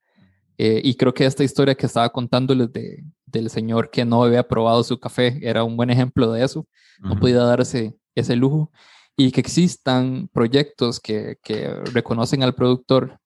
eh, 0.62 0.82
y 0.84 0.94
creo 0.94 1.14
que 1.14 1.24
esta 1.24 1.42
historia 1.42 1.74
que 1.74 1.86
estaba 1.86 2.10
contándoles 2.10 2.70
de, 2.70 3.02
del 3.24 3.48
señor 3.48 3.88
que 3.88 4.04
no 4.04 4.22
había 4.22 4.46
probado 4.46 4.84
su 4.84 5.00
café 5.00 5.38
era 5.40 5.64
un 5.64 5.74
buen 5.74 5.88
ejemplo 5.88 6.30
de 6.32 6.44
eso. 6.44 6.68
No 6.98 7.18
podía 7.18 7.38
darse 7.38 7.96
ese 8.14 8.36
lujo. 8.36 8.70
Y 9.16 9.32
que 9.32 9.40
existan 9.40 10.28
proyectos 10.30 11.00
que, 11.00 11.38
que 11.42 11.70
reconocen 11.94 12.42
al 12.42 12.54
productor 12.54 13.18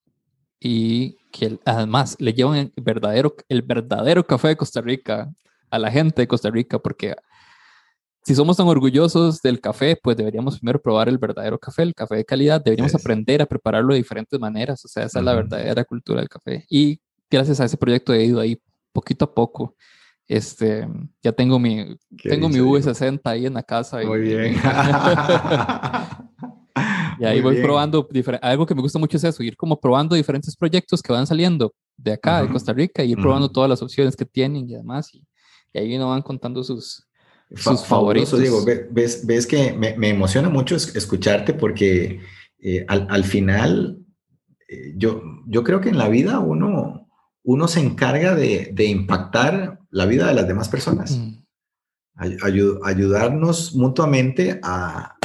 y 0.61 1.17
que 1.33 1.59
además 1.65 2.15
le 2.21 2.35
llevan 2.35 2.73
el 2.77 2.85
verdadero, 2.85 3.35
el 3.49 3.63
verdadero 3.63 4.25
café 4.25 4.49
de 4.49 4.57
Costa 4.57 4.81
Rica 4.81 5.29
a 5.71 5.79
la 5.81 5.91
gente 5.91 6.23
de 6.23 6.29
Costa 6.29 6.51
Rica, 6.51 6.79
porque 6.79 7.17
si 8.23 8.37
somos 8.37 8.57
tan 8.57 8.69
orgullosos 8.69 9.43
del 9.43 9.61
café, 9.61 9.99
pues 10.01 10.17
deberíamos 10.17 10.61
primero 10.61 10.81
probar 10.81 11.09
el 11.09 11.19
verdadero 11.19 11.59
café, 11.59 11.83
el 11.83 11.97
café 11.97 12.15
de 12.15 12.25
calidad, 12.25 12.63
deberíamos 12.63 12.95
aprender 12.95 13.43
a 13.43 13.47
prepararlo 13.47 13.93
de 13.93 13.99
diferentes 13.99 14.39
maneras, 14.39 14.85
o 14.85 14.89
sea, 14.89 15.07
esa 15.07 15.19
es 15.19 15.25
la 15.25 15.35
verdadera 15.35 15.85
cultura 15.85 16.21
del 16.21 16.29
café. 16.29 16.65
Y 16.71 17.01
gracias 17.31 17.61
a 17.61 17.65
ese 17.65 17.77
proyecto 17.77 18.13
he 18.13 18.25
ido 18.25 18.41
ahí 18.41 18.61
poquito 18.93 19.25
a 19.25 19.35
poco. 19.35 19.77
Este, 20.27 20.89
ya 21.23 21.33
tengo 21.33 21.59
mi, 21.59 21.97
tengo 22.23 22.49
mi 22.49 22.59
V60 22.59 23.21
ahí 23.25 23.47
en 23.47 23.55
la 23.55 23.63
casa. 23.63 24.01
Muy 24.03 24.21
bien. 24.21 24.55
y 27.19 27.25
ahí 27.25 27.41
voy 27.43 27.61
probando, 27.61 28.09
algo 28.41 28.65
que 28.67 28.75
me 28.75 28.81
gusta 28.81 28.99
mucho 28.99 29.17
es 29.19 29.25
eso, 29.25 29.43
ir 29.43 29.57
como 29.57 29.79
probando 29.79 30.17
diferentes 30.17 30.57
proyectos 30.57 31.03
que 31.03 31.13
van 31.13 31.27
saliendo 31.27 31.75
de 31.97 32.13
acá, 32.13 32.43
de 32.43 32.49
Costa 32.49 32.73
Rica, 32.73 33.05
y 33.05 33.13
ir 33.13 33.19
probando 33.19 33.51
todas 33.51 33.69
las 33.69 33.83
opciones 33.83 34.17
que 34.17 34.25
tienen 34.25 34.69
y 34.69 34.75
demás. 34.75 35.15
Y, 35.15 35.23
ahí 35.77 35.95
uno 35.97 36.09
van 36.11 36.23
contando 36.23 36.63
sus, 36.63 37.07
sus 37.55 37.85
favoritos. 37.85 38.39
Diego, 38.39 38.65
ves, 38.91 39.27
ves 39.27 39.47
que 39.47 39.73
me, 39.73 39.97
me, 39.97 40.11
emociona 40.11 40.49
mucho 40.49 40.77
escucharte 40.77 41.53
porque 41.53 42.21
eh, 42.61 42.85
al, 42.89 43.07
al, 43.11 43.25
final 43.25 43.99
eh, 44.69 44.95
yo, 44.97 45.21
yo 45.47 45.65
creo 45.65 45.81
que 45.81 45.89
en 45.89 45.99
la 45.99 46.09
vida 46.09 46.39
uno, 46.39 47.04
uno 47.45 47.69
se 47.69 47.81
encarga 47.81 48.35
de, 48.35 48.75
impactar 48.79 49.81
la 49.91 50.07
vida 50.07 50.27
de 50.27 50.35
las 50.35 50.49
demás 50.49 50.69
personas. 50.69 51.17
Mm. 51.17 51.45
ayudarnos 52.85 53.75
mutuamente 53.75 54.61
a, 54.63 55.17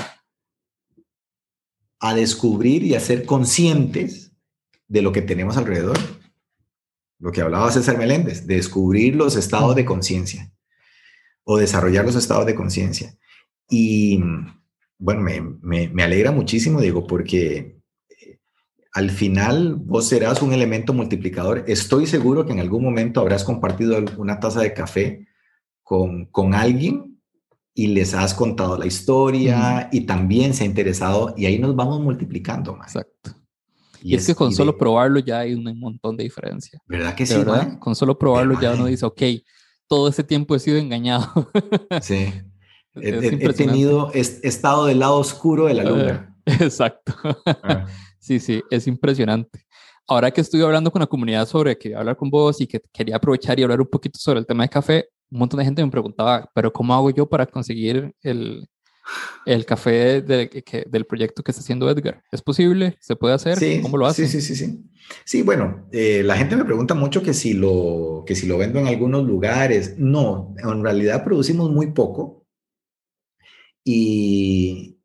a 1.99 2.13
descubrir 2.13 2.83
y 2.83 2.95
a 2.95 2.99
ser 2.99 3.25
conscientes 3.25 4.31
de 4.88 5.01
lo 5.01 5.11
que 5.11 5.21
tenemos 5.21 5.57
alrededor. 5.57 5.97
Lo 7.19 7.31
que 7.31 7.41
hablaba 7.41 7.71
César 7.71 7.97
Meléndez, 7.97 8.47
descubrir 8.47 9.15
los 9.15 9.35
estados 9.35 9.75
de 9.75 9.85
conciencia 9.85 10.51
o 11.43 11.57
desarrollar 11.57 12.05
los 12.05 12.15
estados 12.15 12.45
de 12.45 12.55
conciencia. 12.55 13.17
Y 13.69 14.21
bueno, 14.97 15.21
me, 15.21 15.88
me, 15.88 16.03
alegra 16.03 16.31
muchísimo, 16.31 16.81
digo, 16.81 17.07
porque 17.07 17.78
al 18.93 19.12
final 19.12 19.75
vos 19.75 20.08
serás 20.08 20.41
un 20.41 20.53
elemento 20.53 20.93
multiplicador. 20.93 21.63
Estoy 21.67 22.08
seguro 22.08 22.46
que 22.46 22.53
en 22.53 22.60
algún 22.60 22.84
momento 22.84 23.19
habrás 23.19 23.43
compartido 23.43 23.98
una 24.17 24.39
taza 24.39 24.62
de 24.62 24.74
café 24.74 25.27
con, 25.84 26.25
con 26.25 26.53
alguien 26.53 27.19
y 27.74 27.88
les 27.88 28.13
has 28.13 28.34
contado 28.34 28.77
la 28.77 28.88
historia 28.88 29.89
y 29.91 30.01
también 30.01 30.53
se 30.53 30.63
ha 30.63 30.67
interesado 30.67 31.34
y 31.38 31.46
ahí 31.46 31.60
nos 31.60 31.75
vamos 31.75 32.01
multiplicando. 32.01 32.75
más. 32.75 32.96
Exacto. 32.96 33.36
Y, 34.01 34.15
es, 34.15 34.25
que 34.25 34.36
con 34.36 34.53
solo 34.53 34.77
probarlo 34.77 35.19
ya 35.19 35.39
hay 35.39 35.53
un 35.53 35.77
montón 35.77 36.15
de 36.17 36.24
diferencia. 36.24 36.81
¿Verdad 36.88 37.15
que 37.15 37.25
sí? 37.25 37.36
¿verdad? 37.36 37.77
Con 37.79 37.96
solo 37.96 38.17
probarlo 38.17 38.60
ya 38.60 38.74
uno 38.74 38.86
dice, 38.86 39.05
ok, 39.05 39.22
todo 39.88 40.08
ese 40.08 40.24
tiempo 40.24 40.55
he 40.55 40.60
sido 40.60 40.77
engañado. 40.77 41.50
sí. 42.01 42.34
He, 42.96 43.53
tenido, 43.53 44.12
he 44.13 44.19
estado 44.19 44.86
del 44.86 45.00
lado 45.00 45.17
oscuro 45.17 45.67
de 45.67 45.74
la 45.75 45.84
luna. 45.84 46.36
exacto. 46.46 47.13
Ah. 47.46 47.86
Sí, 48.29 48.39
sí, 48.39 48.63
es 48.69 48.86
impresionante. 48.86 49.65
Ahora 50.07 50.29
que 50.29 50.41
estuve 50.41 50.62
hablando 50.62 50.91
con 50.91 51.00
la 51.00 51.07
comunidad 51.07 51.48
sobre 51.48 51.75
que 51.75 51.95
hablar 51.95 52.15
con 52.15 52.29
vos 52.29 52.62
y 52.62 52.67
que 52.67 52.79
quería 52.93 53.15
aprovechar 53.15 53.59
y 53.59 53.63
hablar 53.63 53.81
un 53.81 53.88
poquito 53.88 54.19
sobre 54.19 54.38
el 54.38 54.45
tema 54.45 54.62
de 54.62 54.69
café, 54.69 55.09
un 55.31 55.39
montón 55.39 55.57
de 55.57 55.65
gente 55.65 55.83
me 55.83 55.89
preguntaba, 55.89 56.48
pero 56.53 56.71
¿cómo 56.71 56.93
hago 56.93 57.09
yo 57.09 57.27
para 57.27 57.48
conseguir 57.48 58.13
el, 58.21 58.69
el 59.48 59.65
café 59.65 60.21
del 60.21 61.05
proyecto 61.07 61.41
que 61.41 61.50
está 61.50 61.63
haciendo 61.63 61.89
Edgar? 61.89 62.21
¿Es 62.31 62.43
posible? 62.43 62.98
¿Se 63.01 63.15
puede 63.15 63.33
hacer? 63.33 63.81
¿Cómo 63.81 63.98
lo 63.98 64.05
hace? 64.05 64.27
Sí, 64.27 64.39
sí, 64.39 64.55
sí, 64.55 64.67
sí. 64.67 64.83
Sí, 65.25 65.41
bueno, 65.41 65.88
eh, 65.91 66.21
la 66.24 66.38
gente 66.38 66.55
me 66.55 66.65
pregunta 66.65 66.93
mucho 66.93 67.24
que 67.24 67.33
si, 67.33 67.53
lo, 67.53 68.25
que 68.27 68.36
si 68.36 68.45
lo 68.45 68.59
vendo 68.59 68.77
en 68.77 68.86
algunos 68.86 69.25
lugares. 69.25 69.95
No, 69.98 70.53
en 70.63 70.83
realidad 70.83 71.24
producimos 71.24 71.71
muy 71.71 71.93
poco. 71.93 72.45
Y, 73.83 74.99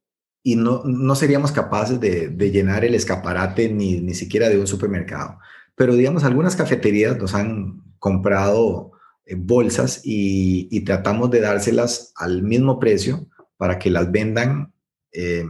y 0.47 0.57
no, 0.57 0.83
no 0.85 1.15
seríamos 1.17 1.53
capaces 1.53 1.99
de, 1.99 2.29
de, 2.29 2.51
llenar 2.51 2.85
el 2.85 2.95
escaparate 2.95 3.73
ni, 3.73 4.03
ni 4.03 4.13
siquiera 4.13 4.51
de 4.51 4.61
un 4.61 4.67
supermercado. 4.67 5.39
Pero 5.75 5.95
digamos, 5.95 6.23
algunas 6.23 6.55
cafeterías 6.55 7.17
nos 7.17 7.35
han 7.35 7.83
comprado 7.99 8.93
eh, 9.25 9.37
bolsas 9.39 10.03
y, 10.05 10.69
y, 10.71 10.85
tratamos 10.85 11.31
de 11.31 11.41
dárselas 11.41 12.13
al 12.17 12.43
mismo 12.43 12.79
precio 12.79 13.27
para 13.57 13.79
que 13.79 13.89
las 13.89 14.13
vendan, 14.13 14.75
eh, 15.13 15.47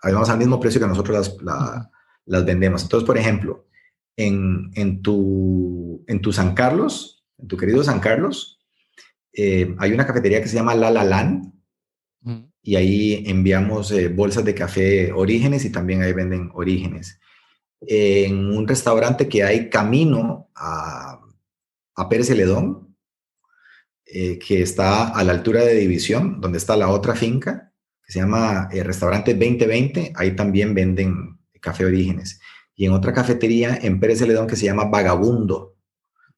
además 0.00 0.30
al 0.30 0.38
mismo 0.38 0.58
precio 0.60 0.80
que 0.80 0.86
nosotros 0.86 1.38
las, 1.42 1.86
las 2.24 2.44
vendemos. 2.46 2.82
Entonces, 2.82 3.06
por 3.06 3.18
ejemplo, 3.18 3.66
en, 4.16 4.70
en, 4.76 5.02
tu, 5.02 6.02
en 6.06 6.22
tu 6.22 6.32
San 6.32 6.54
Carlos, 6.54 7.26
en 7.36 7.48
tu 7.48 7.58
querido 7.58 7.84
San 7.84 8.00
Carlos, 8.00 8.62
eh, 9.34 9.76
hay 9.78 9.92
una 9.92 10.06
cafetería 10.06 10.40
que 10.40 10.48
se 10.48 10.56
llama 10.56 10.74
La 10.74 10.90
La 10.90 11.04
Land 11.04 11.52
y 12.62 12.76
ahí 12.76 13.24
enviamos 13.26 13.90
eh, 13.92 14.08
bolsas 14.08 14.44
de 14.44 14.54
café 14.54 15.12
Orígenes 15.12 15.64
y 15.64 15.70
también 15.70 16.02
ahí 16.02 16.12
venden 16.12 16.50
Orígenes. 16.54 17.20
En 17.80 18.50
un 18.50 18.68
restaurante 18.68 19.28
que 19.28 19.42
hay 19.42 19.70
camino 19.70 20.50
a, 20.54 21.18
a 21.94 22.08
Pérez 22.08 22.26
Celedón, 22.26 22.94
eh, 24.04 24.38
que 24.38 24.60
está 24.60 25.08
a 25.08 25.24
la 25.24 25.32
altura 25.32 25.62
de 25.64 25.74
División, 25.74 26.40
donde 26.40 26.58
está 26.58 26.76
la 26.76 26.90
otra 26.90 27.14
finca, 27.14 27.72
que 28.04 28.12
se 28.12 28.18
llama 28.18 28.68
el 28.70 28.80
eh, 28.80 28.84
Restaurante 28.84 29.32
2020, 29.32 30.12
ahí 30.16 30.36
también 30.36 30.74
venden 30.74 31.38
café 31.60 31.86
Orígenes. 31.86 32.40
Y 32.74 32.86
en 32.86 32.92
otra 32.92 33.14
cafetería 33.14 33.78
en 33.80 34.00
Pérez 34.00 34.18
Celedón 34.18 34.46
que 34.46 34.56
se 34.56 34.66
llama 34.66 34.84
Vagabundo, 34.84 35.76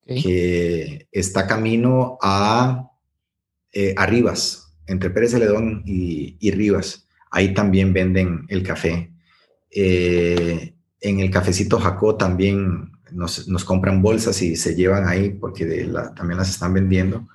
que 0.04 1.06
está 1.12 1.46
camino 1.46 2.18
a, 2.20 2.90
a 3.96 4.06
Rivas, 4.06 4.61
entre 4.86 5.10
Pérez 5.10 5.32
Celedón 5.32 5.82
y, 5.86 6.50
Rivas. 6.50 7.06
Ahí 7.30 7.54
también 7.54 7.92
venden 7.92 8.44
el 8.48 8.62
café. 8.62 9.12
Eh, 9.70 10.74
en 11.00 11.20
el 11.20 11.30
cafecito 11.30 11.78
Jacó 11.78 12.16
también 12.16 12.92
nos, 13.10 13.64
compran 13.64 14.02
bolsas 14.02 14.40
y 14.42 14.56
se 14.56 14.74
llevan 14.74 15.08
ahí 15.08 15.30
porque 15.30 15.66
también 16.16 16.38
las 16.38 16.50
están 16.50 16.74
vendiendo. 16.74 17.28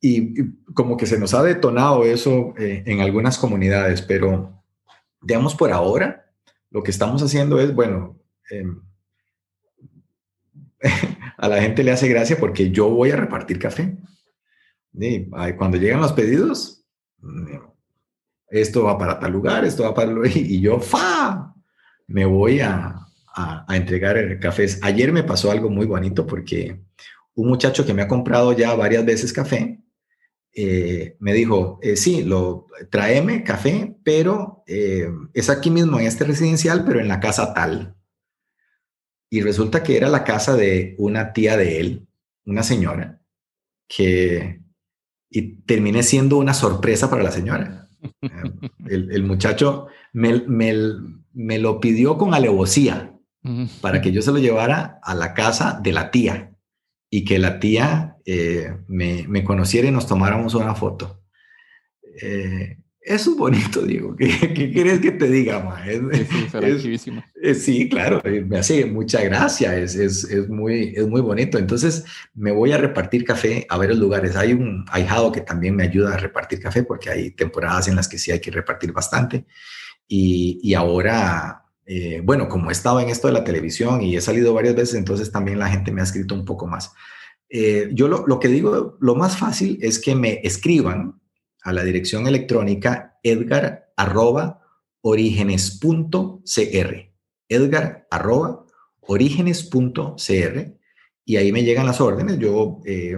Y, 0.00 0.52
como 0.74 0.96
que 0.96 1.06
se 1.06 1.18
nos 1.18 1.34
ha 1.34 1.42
detonado 1.42 2.04
eso 2.04 2.54
eh, 2.58 2.82
en 2.86 3.00
algunas 3.00 3.38
comunidades, 3.38 4.02
pero 4.02 4.62
digamos 5.22 5.54
por 5.54 5.72
ahora, 5.72 6.30
lo 6.70 6.82
que 6.82 6.90
estamos 6.90 7.22
haciendo 7.22 7.60
es, 7.60 7.74
bueno, 7.74 8.18
em, 8.50 8.80
a 11.38 11.48
la 11.48 11.60
gente 11.60 11.82
le 11.82 11.92
hace 11.92 12.08
gracia 12.08 12.36
porque 12.38 12.70
yo 12.70 12.88
voy 12.90 13.10
a 13.10 13.16
repartir 13.16 13.58
café. 13.58 13.96
Cuando 15.56 15.76
llegan 15.76 16.00
los 16.00 16.12
pedidos, 16.12 16.84
esto 18.48 18.84
va 18.84 18.98
para 18.98 19.18
tal 19.18 19.32
lugar, 19.32 19.64
esto 19.64 19.82
va 19.82 19.94
para... 19.94 20.12
Y 20.28 20.60
yo, 20.60 20.80
¡fa! 20.80 21.54
Me 22.06 22.24
voy 22.24 22.60
a, 22.60 23.06
a, 23.34 23.76
entregar 23.76 24.38
cafés. 24.40 24.80
Ayer 24.82 25.12
me 25.12 25.24
pasó 25.24 25.50
algo 25.50 25.68
muy 25.68 25.86
bonito 25.86 26.26
porque 26.26 26.80
un 27.34 27.48
muchacho 27.48 27.84
que 27.84 27.94
me 27.94 28.02
ha 28.02 28.08
comprado 28.08 28.52
ya 28.52 28.74
varias 28.74 29.04
veces 29.04 29.32
café, 29.32 29.80
eh, 30.58 31.16
me 31.20 31.34
dijo, 31.34 31.78
eh, 31.82 31.96
sí, 31.96 32.22
lo, 32.22 32.66
tráeme 32.90 33.44
café, 33.44 33.94
pero 34.02 34.64
eh, 34.66 35.06
es 35.34 35.50
aquí 35.50 35.70
mismo 35.70 36.00
en 36.00 36.06
este 36.06 36.24
residencial, 36.24 36.84
pero 36.86 36.98
en 36.98 37.08
la 37.08 37.20
casa 37.20 37.52
tal. 37.52 37.94
Y 39.28 39.42
resulta 39.42 39.82
que 39.82 39.98
era 39.98 40.08
la 40.08 40.24
casa 40.24 40.56
de 40.56 40.94
una 40.98 41.34
tía 41.34 41.58
de 41.58 41.80
él, 41.80 42.08
una 42.46 42.62
señora, 42.62 43.20
que 43.86 44.62
y 45.30 45.56
terminé 45.62 46.02
siendo 46.02 46.38
una 46.38 46.54
sorpresa 46.54 47.10
para 47.10 47.22
la 47.22 47.30
señora. 47.30 47.88
El, 48.88 49.22
muchacho 49.24 49.86
me, 50.12 50.44
me, 50.46 51.58
lo 51.58 51.80
pidió 51.80 52.16
con 52.18 52.34
alevosía 52.34 53.12
para 53.80 54.00
que 54.00 54.12
yo 54.12 54.22
se 54.22 54.32
lo 54.32 54.38
llevara 54.38 54.98
a 55.02 55.14
la 55.14 55.34
casa 55.34 55.78
de 55.82 55.92
la 55.92 56.10
tía 56.10 56.56
y 57.10 57.24
que 57.24 57.38
la 57.38 57.58
tía 57.60 58.16
eh, 58.24 58.76
me, 58.88 59.24
me, 59.28 59.44
conociera 59.44 59.88
y 59.88 59.92
nos 59.92 60.06
tomáramos 60.06 60.54
una 60.54 60.74
foto. 60.74 61.22
Eh, 62.20 62.78
eso 63.06 63.30
es 63.30 63.36
bonito, 63.36 63.82
Diego. 63.82 64.16
¿Qué, 64.16 64.52
qué 64.54 64.70
quieres 64.70 65.00
que 65.00 65.12
te 65.12 65.28
diga, 65.28 65.60
ma? 65.60 65.86
Es, 65.88 66.00
sí, 66.82 67.10
es, 67.40 67.62
sí, 67.62 67.88
claro, 67.88 68.20
me 68.24 68.58
hace 68.58 68.84
mucha 68.84 69.22
gracia, 69.22 69.76
es, 69.78 69.94
es, 69.94 70.48
muy, 70.48 70.92
es 70.96 71.06
muy 71.06 71.20
bonito. 71.20 71.56
Entonces, 71.58 72.04
me 72.34 72.52
voy 72.52 72.72
a 72.72 72.78
repartir 72.78 73.24
café 73.24 73.66
a 73.68 73.78
varios 73.78 73.98
lugares. 73.98 74.36
Hay 74.36 74.52
un 74.52 74.84
ahijado 74.90 75.32
que 75.32 75.40
también 75.40 75.76
me 75.76 75.84
ayuda 75.84 76.14
a 76.14 76.18
repartir 76.18 76.60
café 76.60 76.82
porque 76.82 77.10
hay 77.10 77.30
temporadas 77.30 77.88
en 77.88 77.96
las 77.96 78.08
que 78.08 78.18
sí 78.18 78.32
hay 78.32 78.40
que 78.40 78.50
repartir 78.50 78.92
bastante. 78.92 79.46
Y, 80.08 80.60
y 80.62 80.74
ahora 80.74 81.62
eh, 81.86 82.20
bueno, 82.24 82.48
como 82.48 82.68
he 82.68 82.72
estado 82.72 82.98
en 82.98 83.08
esto 83.08 83.28
de 83.28 83.32
la 83.32 83.44
televisión 83.44 84.02
y 84.02 84.16
he 84.16 84.20
salido 84.20 84.52
varias 84.52 84.74
veces, 84.74 84.96
entonces 84.96 85.30
también 85.30 85.60
la 85.60 85.68
gente 85.68 85.92
me 85.92 86.00
ha 86.00 86.04
escrito 86.04 86.34
un 86.34 86.44
poco 86.44 86.66
más. 86.66 86.92
Eh, 87.48 87.90
yo 87.92 88.08
lo, 88.08 88.40
que 88.40 88.48
digo, 88.48 88.96
lo 89.00 89.14
más 89.14 89.36
fácil 89.38 89.78
es 89.80 90.00
que 90.00 90.16
me 90.16 90.40
escriban 90.42 91.20
a 91.66 91.72
la 91.72 91.84
dirección 91.84 92.26
electrónica 92.26 93.18
edgar 93.22 93.92
arroba 93.96 94.62
edgar 97.48 98.06
arroba 98.10 98.66
y 101.28 101.36
ahí 101.36 101.52
me 101.52 101.64
llegan 101.64 101.86
las 101.86 102.00
órdenes. 102.00 102.38
Yo 102.38 102.80
eh, 102.84 103.16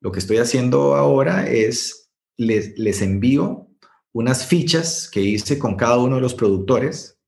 lo 0.00 0.12
que 0.12 0.18
estoy 0.18 0.38
haciendo 0.38 0.94
ahora 0.94 1.48
es 1.48 2.10
les, 2.36 2.78
les 2.78 3.02
envío 3.02 3.68
unas 4.12 4.46
fichas 4.46 5.08
que 5.12 5.20
hice 5.20 5.58
con 5.58 5.76
cada 5.76 5.98
uno 5.98 6.16
de 6.16 6.22
los 6.22 6.34
productores 6.34 7.20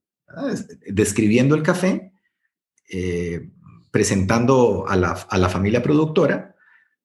describiendo 0.87 1.55
el 1.55 1.63
café, 1.63 2.11
eh, 2.89 3.49
presentando 3.91 4.85
a 4.87 4.95
la, 4.95 5.49
familia 5.49 5.83
productora 5.83 6.52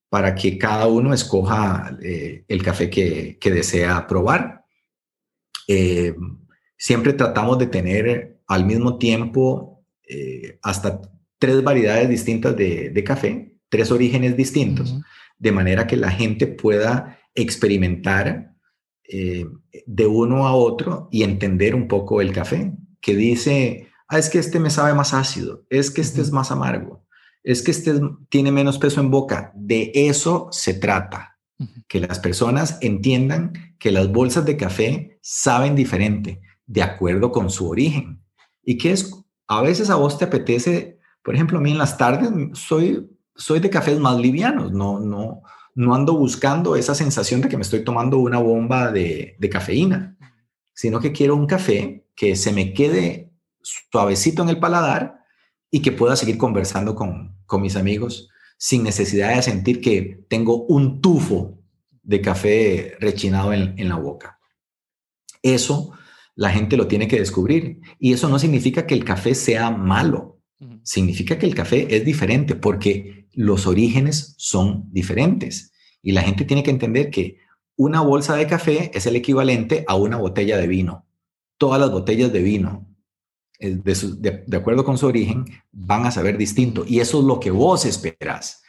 para 0.09 0.35
que 0.35 0.59
cada 0.59 0.87
uno 0.87 1.13
escoja 1.13 1.97
eh, 2.03 2.45
el 2.49 2.63
café 2.63 2.89
que, 2.89 3.39
desea 3.43 4.07
probar. 4.07 4.65
Eh, 5.67 6.15
siempre 6.77 7.13
tratamos 7.13 7.59
de 7.59 7.67
tener 7.67 8.41
al 8.47 8.65
mismo 8.65 8.99
tiempo 8.99 9.85
hasta 10.63 11.03
tres 11.39 11.63
variedades 11.63 12.09
distintas 12.09 12.57
de, 12.57 13.05
café, 13.05 13.55
tres 13.69 13.91
orígenes 13.93 14.39
distintos, 14.39 14.99
de 15.39 15.53
manera 15.53 15.87
que 15.87 15.99
la 15.99 16.11
gente 16.11 16.47
pueda 16.47 17.19
experimentar 17.35 18.55
de 19.05 20.07
uno 20.07 20.47
a 20.47 20.55
otro 20.55 21.09
y 21.13 21.25
entender 21.25 21.75
un 21.75 21.89
poco 21.89 22.23
el 22.23 22.33
café 22.33 22.73
que 23.01 23.15
dice, 23.15 23.89
ah, 24.09 24.19
es 24.19 24.29
que 24.29 24.39
este 24.39 24.61
me 24.61 24.71
sabe 24.71 24.95
más 24.95 25.15
ácido, 25.15 25.65
es 25.71 25.91
que 25.91 26.01
este 26.01 26.21
es 26.21 26.33
más 26.33 26.51
amargo, 26.51 27.05
es 27.49 27.63
que 27.63 27.71
este 27.71 27.99
tiene 28.29 28.53
menos 28.53 28.77
peso 28.77 29.01
en 29.01 29.11
boca. 29.11 29.53
De 29.55 29.91
eso 29.95 30.49
se 30.53 30.75
trata, 30.75 31.39
que 31.89 31.99
las 31.99 32.19
personas 32.19 32.77
entiendan 32.83 33.55
que 33.79 33.91
las 33.91 34.13
bolsas 34.13 34.45
de 34.45 34.59
café 34.59 35.19
saben 35.23 35.75
diferente, 35.75 36.43
de 36.67 36.83
acuerdo 36.83 37.33
con 37.33 37.49
su 37.49 37.67
origen. 37.67 38.23
Y 38.63 38.77
que 38.77 38.93
es, 38.93 39.15
a 39.47 39.63
veces 39.63 39.89
a 39.89 39.95
vos 39.95 40.19
te 40.19 40.27
apetece, 40.27 40.99
por 41.23 41.35
ejemplo, 41.35 41.57
a 41.57 41.63
mí 41.63 41.71
en 41.71 41.79
las 41.79 41.97
tardes 41.97 42.29
soy, 42.53 43.09
soy 43.35 43.61
de 43.61 43.71
cafés 43.71 43.99
más 43.99 44.19
livianos, 44.19 44.71
no, 44.73 45.01
no, 45.01 45.41
no 45.75 45.95
ando 45.95 46.19
buscando 46.19 46.77
esa 46.77 46.95
sensación 46.95 47.41
de 47.41 47.49
que 47.49 47.57
me 47.57 47.63
estoy 47.63 47.83
tomando 47.83 48.19
una 48.19 48.41
bomba 48.41 48.93
de, 48.93 49.37
de 49.39 49.49
cafeína, 49.49 50.19
sino 50.75 51.01
que 51.01 51.13
quiero 51.13 51.35
un 51.35 51.47
café 51.47 52.05
que 52.15 52.37
se 52.37 52.53
me 52.53 52.75
quede 52.75 53.33
suavecito 53.63 54.43
en 54.43 54.51
el 54.51 54.61
paladar 54.61 55.25
y 55.71 55.81
que 55.81 55.93
pueda 55.93 56.15
seguir 56.15 56.37
conversando 56.37 56.95
con, 56.95 57.38
mis 57.57 57.77
amigos 57.77 58.29
sin 58.59 58.83
necesidad 58.83 59.35
de 59.35 59.43
sentir 59.43 59.81
que 59.81 60.25
tengo 60.29 60.65
un 60.65 61.01
tufo 61.01 61.59
de 62.03 62.21
café 62.21 62.97
rechinado 63.01 63.53
en, 63.53 63.75
en 63.79 63.89
la 63.89 63.97
boca. 63.97 64.39
Eso 65.43 65.93
la 66.39 66.51
gente 66.51 66.77
lo 66.77 66.87
tiene 66.87 67.09
que 67.09 67.19
descubrir. 67.19 67.81
Y 67.99 68.13
eso 68.13 68.29
no 68.29 68.39
significa 68.39 68.87
que 68.87 68.95
el 68.95 69.05
café 69.05 69.35
sea 69.35 69.73
malo, 69.73 70.41
significa 70.85 71.37
que 71.37 71.47
el 71.47 71.55
café 71.55 71.97
es 71.97 72.05
diferente 72.05 72.55
porque 72.55 73.27
los 73.33 73.67
orígenes 73.67 74.35
son 74.39 74.85
diferentes. 74.93 75.73
Y 76.01 76.13
la 76.13 76.23
gente 76.23 76.45
tiene 76.45 76.63
que 76.63 76.71
entender 76.71 77.11
que 77.11 77.39
una 77.77 78.03
bolsa 78.03 78.37
de 78.37 78.47
café 78.47 78.93
es 78.95 79.07
el 79.07 79.17
equivalente 79.17 79.85
a 79.89 79.97
una 79.97 80.17
botella 80.17 80.57
de 80.59 80.69
vino. 80.69 81.07
Todas 81.59 81.81
las 81.81 81.91
botellas 81.91 82.33
de 82.33 82.41
vino, 82.41 82.88
eh, 83.59 83.81
de, 83.83 84.57
acuerdo 84.57 84.85
con 84.85 84.99
su 84.99 85.07
origen, 85.07 85.45
van 85.73 86.07
a 86.07 86.11
saber 86.11 86.39
distinto. 86.39 86.85
Y 86.87 87.01
eso 87.01 87.19
es 87.19 87.25
lo 87.25 87.41
que 87.41 87.51
vos 87.51 87.85
esperás. 87.85 88.63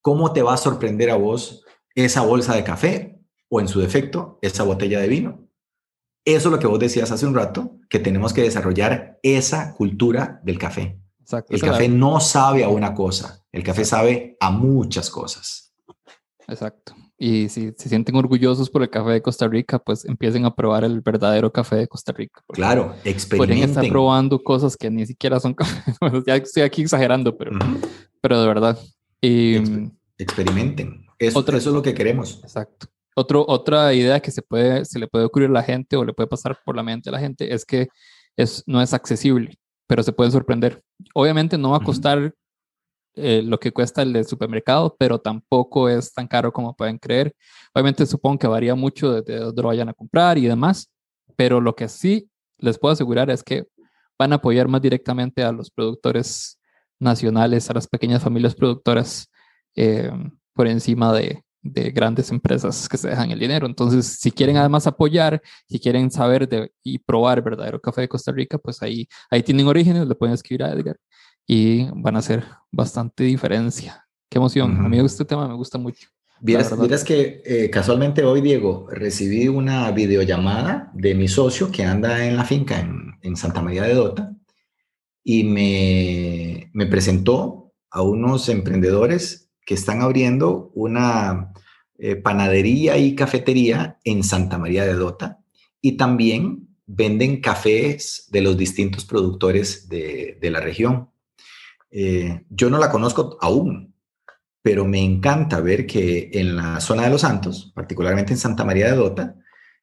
¿Cómo 0.00 0.32
te 0.32 0.42
va 0.42 0.54
a 0.54 0.58
sorprender 0.58 1.10
a 1.10 1.16
vos 1.16 1.64
esa 1.94 2.22
bolsa 2.22 2.54
de 2.54 2.64
café 2.64 3.20
o 3.48 3.60
en 3.60 3.68
su 3.68 3.80
defecto 3.80 4.38
esa 4.42 4.62
botella 4.62 5.00
de 5.00 5.08
vino? 5.08 5.48
Eso 6.24 6.48
es 6.48 6.52
lo 6.52 6.58
que 6.58 6.66
vos 6.66 6.78
decías 6.78 7.10
hace 7.10 7.26
un 7.26 7.34
rato, 7.34 7.78
que 7.88 7.98
tenemos 7.98 8.32
que 8.32 8.42
desarrollar 8.42 9.18
esa 9.22 9.74
cultura 9.74 10.40
del 10.44 10.58
café. 10.58 11.00
el 11.48 11.60
café 11.60 11.88
no 11.88 12.20
sabe 12.20 12.64
a 12.64 12.68
una 12.68 12.94
cosa, 12.94 13.44
el 13.50 13.62
café 13.62 13.84
sabe 13.84 14.36
a 14.38 14.50
muchas 14.50 15.10
cosas. 15.10 15.74
Exacto. 16.46 16.94
Y 17.20 17.48
si 17.48 17.72
se 17.76 17.88
sienten 17.88 18.14
orgullosos 18.14 18.70
por 18.70 18.82
el 18.82 18.90
café 18.90 19.10
de 19.10 19.22
Costa 19.22 19.48
Rica, 19.48 19.80
pues 19.80 20.04
empiecen 20.04 20.44
a 20.44 20.54
probar 20.54 20.84
el 20.84 21.00
verdadero 21.00 21.52
café 21.52 21.74
de 21.74 21.88
Costa 21.88 22.12
Rica. 22.12 22.42
Claro, 22.48 22.94
experimenten. 23.04 23.56
Pueden 23.56 23.70
estar 23.70 23.88
probando 23.88 24.40
cosas 24.40 24.76
que 24.76 24.88
ni 24.88 25.04
siquiera 25.04 25.40
son 25.40 25.54
café. 25.54 25.92
ya 26.24 26.36
estoy 26.36 26.62
aquí 26.62 26.82
exagerando, 26.82 27.36
pero, 27.36 27.58
pero 28.20 28.40
de 28.40 28.46
verdad. 28.46 28.78
Y, 29.20 29.56
experimenten. 30.16 31.06
Eso, 31.18 31.40
eso 31.40 31.56
es 31.56 31.66
lo 31.66 31.82
que 31.82 31.92
queremos. 31.92 32.40
Exacto. 32.44 32.86
Otro, 33.16 33.44
otra 33.48 33.92
idea 33.94 34.20
que 34.20 34.30
se, 34.30 34.42
puede, 34.42 34.84
se 34.84 35.00
le 35.00 35.08
puede 35.08 35.24
ocurrir 35.24 35.48
a 35.48 35.54
la 35.54 35.64
gente 35.64 35.96
o 35.96 36.04
le 36.04 36.12
puede 36.12 36.28
pasar 36.28 36.56
por 36.64 36.76
la 36.76 36.84
mente 36.84 37.08
a 37.08 37.12
la 37.12 37.18
gente 37.18 37.52
es 37.52 37.64
que 37.64 37.88
es, 38.36 38.62
no 38.66 38.80
es 38.80 38.94
accesible, 38.94 39.58
pero 39.88 40.04
se 40.04 40.12
puede 40.12 40.30
sorprender. 40.30 40.84
Obviamente 41.14 41.58
no 41.58 41.72
va 41.72 41.78
a 41.78 41.84
costar 41.84 42.32
eh, 43.18 43.42
lo 43.42 43.58
que 43.58 43.72
cuesta 43.72 44.02
el 44.02 44.12
del 44.12 44.26
supermercado, 44.26 44.96
pero 44.98 45.18
tampoco 45.18 45.88
es 45.88 46.12
tan 46.12 46.26
caro 46.26 46.52
como 46.52 46.74
pueden 46.76 46.98
creer. 46.98 47.34
Obviamente 47.74 48.06
supongo 48.06 48.38
que 48.38 48.46
varía 48.46 48.74
mucho 48.74 49.12
de, 49.12 49.22
de 49.22 49.38
dónde 49.40 49.62
lo 49.62 49.68
vayan 49.68 49.88
a 49.88 49.94
comprar 49.94 50.38
y 50.38 50.46
demás, 50.46 50.90
pero 51.36 51.60
lo 51.60 51.74
que 51.76 51.88
sí 51.88 52.30
les 52.58 52.78
puedo 52.78 52.92
asegurar 52.92 53.30
es 53.30 53.42
que 53.42 53.66
van 54.18 54.32
a 54.32 54.36
apoyar 54.36 54.68
más 54.68 54.82
directamente 54.82 55.44
a 55.44 55.52
los 55.52 55.70
productores 55.70 56.58
nacionales, 56.98 57.70
a 57.70 57.74
las 57.74 57.86
pequeñas 57.86 58.22
familias 58.22 58.54
productoras, 58.54 59.30
eh, 59.76 60.10
por 60.52 60.66
encima 60.66 61.12
de, 61.12 61.44
de, 61.62 61.90
grandes 61.92 62.30
empresas 62.30 62.88
que 62.88 62.96
se 62.96 63.08
dejan 63.08 63.30
el 63.30 63.38
dinero. 63.38 63.66
Entonces, 63.66 64.06
si 64.20 64.32
quieren 64.32 64.56
además 64.56 64.86
apoyar, 64.88 65.40
si 65.68 65.78
quieren 65.78 66.10
saber 66.10 66.48
de, 66.48 66.72
y 66.82 66.98
probar 66.98 67.42
verdadero 67.42 67.80
café 67.80 68.02
de 68.02 68.08
Costa 68.08 68.32
Rica, 68.32 68.58
pues 68.58 68.82
ahí, 68.82 69.06
ahí 69.30 69.42
tienen 69.42 69.68
orígenes, 69.68 70.08
le 70.08 70.14
pueden 70.16 70.34
escribir 70.34 70.64
a 70.64 70.72
Edgar 70.72 70.96
y 71.50 71.88
van 71.94 72.14
a 72.14 72.18
hacer 72.18 72.44
bastante 72.70 73.24
diferencia. 73.24 74.06
Qué 74.28 74.38
emoción. 74.38 74.84
A 74.84 74.88
mí 74.88 74.98
este 75.00 75.24
tema 75.24 75.48
me 75.48 75.54
gusta 75.54 75.78
mucho. 75.78 76.08
Vieras, 76.40 77.02
que 77.02 77.42
eh, 77.44 77.70
casualmente 77.70 78.22
hoy, 78.22 78.40
Diego, 78.40 78.86
recibí 78.90 79.48
una 79.48 79.90
videollamada 79.90 80.92
de 80.94 81.14
mi 81.16 81.26
socio 81.26 81.72
que 81.72 81.84
anda 81.84 82.24
en 82.24 82.36
la 82.36 82.44
finca 82.44 82.78
en, 82.78 83.36
Santa 83.36 83.60
María 83.60 83.82
de 83.82 83.94
Dota 83.94 84.34
y 85.24 85.44
me, 85.44 86.70
me, 86.72 86.86
presentó 86.86 87.74
a 87.90 88.02
unos 88.02 88.48
emprendedores 88.48 89.50
que 89.66 89.74
están 89.74 90.00
abriendo 90.00 90.70
una 90.74 91.52
eh, 91.98 92.16
panadería 92.16 92.96
y 92.96 93.14
cafetería 93.14 93.98
en 94.04 94.22
Santa 94.22 94.56
María 94.56 94.84
de 94.84 94.94
Dota 94.94 95.40
y 95.80 95.96
también 95.96 96.68
venden 96.86 97.40
cafés 97.40 98.28
de 98.30 98.40
los 98.40 98.56
distintos 98.56 99.04
productores 99.04 99.88
de, 99.88 100.38
de 100.40 100.50
la 100.50 100.60
región. 100.60 101.10
Eh, 101.90 102.44
yo 102.50 102.70
no 102.70 102.78
la 102.78 102.90
conozco 102.90 103.38
aún, 103.40 103.94
pero 104.62 104.84
me 104.84 105.02
encanta 105.02 105.60
ver 105.60 105.86
que 105.86 106.30
en 106.32 106.56
la 106.56 106.80
zona 106.80 107.04
de 107.04 107.10
Los 107.10 107.22
Santos, 107.22 107.72
particularmente 107.74 108.32
en 108.32 108.38
Santa 108.38 108.64
María 108.64 108.90
de 108.90 108.96
Dota, 108.96 109.36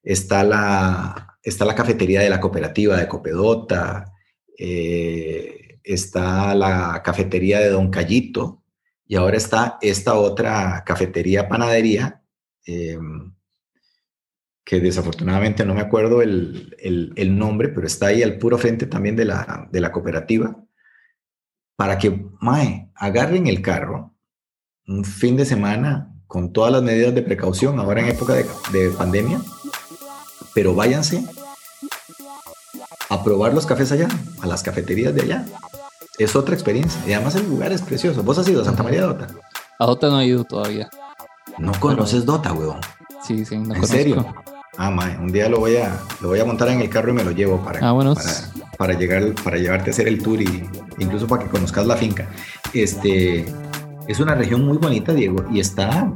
está 0.03 0.43
la, 0.43 1.37
está 1.41 1.65
la 1.65 1.75
cafetería 1.75 2.21
de 2.21 2.29
la 2.29 2.39
cooperativa 2.39 2.97
de 2.97 3.07
Copedota, 3.07 4.13
eh, 4.57 5.79
está 5.83 6.55
la 6.55 7.01
cafetería 7.03 7.59
de 7.59 7.69
Don 7.69 7.89
Cayito 7.89 8.63
y 9.07 9.15
ahora 9.15 9.37
está 9.37 9.77
esta 9.81 10.15
otra 10.15 10.83
cafetería 10.85 11.47
panadería 11.47 12.23
eh, 12.65 12.97
que 14.63 14.79
desafortunadamente 14.79 15.63
no 15.63 15.75
me 15.75 15.81
acuerdo 15.81 16.23
el, 16.23 17.37
nombre, 17.37 17.69
pero 17.69 17.85
está 17.85 18.07
ahí 18.07 18.23
al 18.23 18.39
puro 18.39 18.57
frente 18.57 18.87
también 18.87 19.15
de 19.15 19.25
la, 19.25 19.69
de 19.71 19.79
la 19.79 19.91
cooperativa, 19.91 20.64
para 21.75 21.97
que, 21.97 22.27
mae, 22.39 22.91
agarren 22.95 23.47
el 23.47 23.61
carro 23.61 24.13
un 24.87 25.03
fin 25.03 25.35
de 25.35 25.45
semana 25.45 26.13
con 26.27 26.53
todas 26.53 26.71
las 26.71 26.83
medidas 26.83 27.13
de 27.13 27.21
precaución, 27.21 27.79
ahora 27.79 28.01
en 28.01 28.07
época 28.07 28.33
de, 28.33 28.45
de 28.71 28.89
pandemia, 28.91 29.39
pero 30.53 30.73
váyanse 30.73 31.23
a 33.09 33.23
probar 33.23 33.53
los 33.53 33.65
cafés 33.65 33.91
allá, 33.91 34.07
a 34.41 34.47
las 34.47 34.63
cafeterías 34.63 35.13
de 35.13 35.21
allá. 35.21 35.45
Es 36.17 36.35
otra 36.35 36.55
experiencia. 36.55 36.99
Y 37.05 37.13
además 37.13 37.35
el 37.35 37.47
lugar 37.47 37.71
es 37.71 37.81
precioso. 37.81 38.23
¿Vos 38.23 38.37
has 38.37 38.47
ido 38.47 38.61
a 38.61 38.65
Santa 38.65 38.83
María 38.83 39.01
de 39.01 39.07
Dota? 39.07 39.27
A 39.79 39.85
Dota 39.85 40.09
no 40.09 40.21
he 40.21 40.27
ido 40.27 40.43
todavía. 40.43 40.89
No 41.57 41.73
conoces 41.79 42.25
Dota, 42.25 42.53
weón. 42.53 42.79
Sí, 43.25 43.45
sí, 43.45 43.57
no 43.57 43.75
¿En 43.75 43.85
serio? 43.85 44.25
Ah, 44.77 44.91
mae, 44.91 45.17
un 45.17 45.31
día 45.31 45.49
lo 45.49 45.59
voy 45.59 45.77
a 45.77 45.97
lo 46.21 46.29
voy 46.29 46.39
a 46.39 46.45
montar 46.45 46.69
en 46.69 46.81
el 46.81 46.89
carro 46.89 47.11
y 47.11 47.13
me 47.13 47.23
lo 47.23 47.31
llevo 47.31 47.63
para, 47.63 47.87
ah, 47.87 47.93
bueno. 47.93 48.13
Para, 48.77 48.93
llegar 48.93 49.33
para 49.43 49.57
llevarte 49.57 49.89
a 49.89 49.93
hacer 49.93 50.07
el 50.07 50.21
tour 50.21 50.41
y 50.41 50.63
incluso 50.99 51.27
para 51.27 51.43
que 51.43 51.49
conozcas 51.49 51.85
la 51.85 51.95
finca. 51.95 52.27
Este 52.73 53.45
es 54.07 54.19
una 54.19 54.35
región 54.35 54.65
muy 54.65 54.77
bonita, 54.77 55.13
Diego, 55.13 55.45
y 55.51 55.59
está 55.59 56.11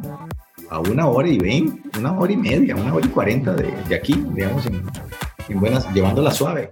a 0.69 0.80
una 0.80 1.08
hora 1.08 1.28
y 1.28 1.38
veinte, 1.38 1.98
una 1.98 2.17
hora 2.17 2.32
y 2.32 2.38
media, 2.38 2.76
una 2.76 2.93
hora 2.93 3.06
y 3.06 3.10
cuarenta 3.10 3.54
de, 3.54 3.74
de 3.88 3.95
aquí, 3.95 4.24
digamos, 4.34 4.65
en, 4.67 4.84
en 5.48 5.60
buenas, 5.60 5.91
llevándola 5.93 6.32
suave. 6.32 6.72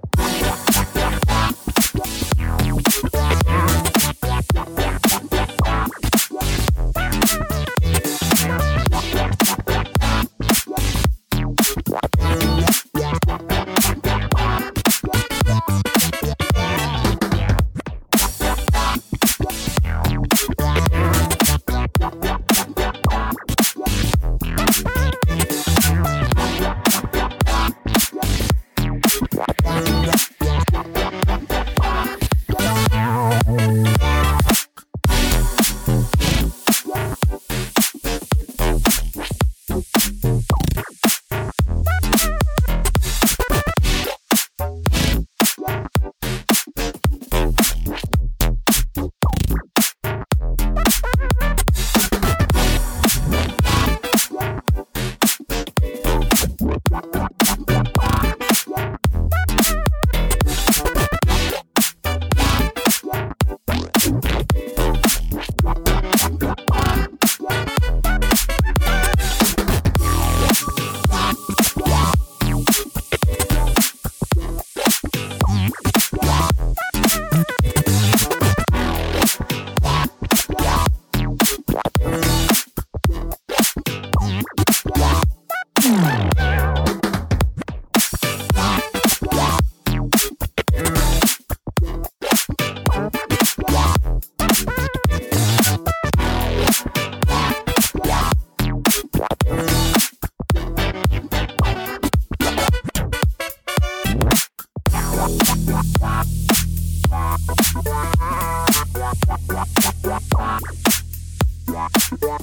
Yeah, 112.10 112.38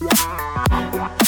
yeah, 0.00 0.90
yeah. 0.92 1.23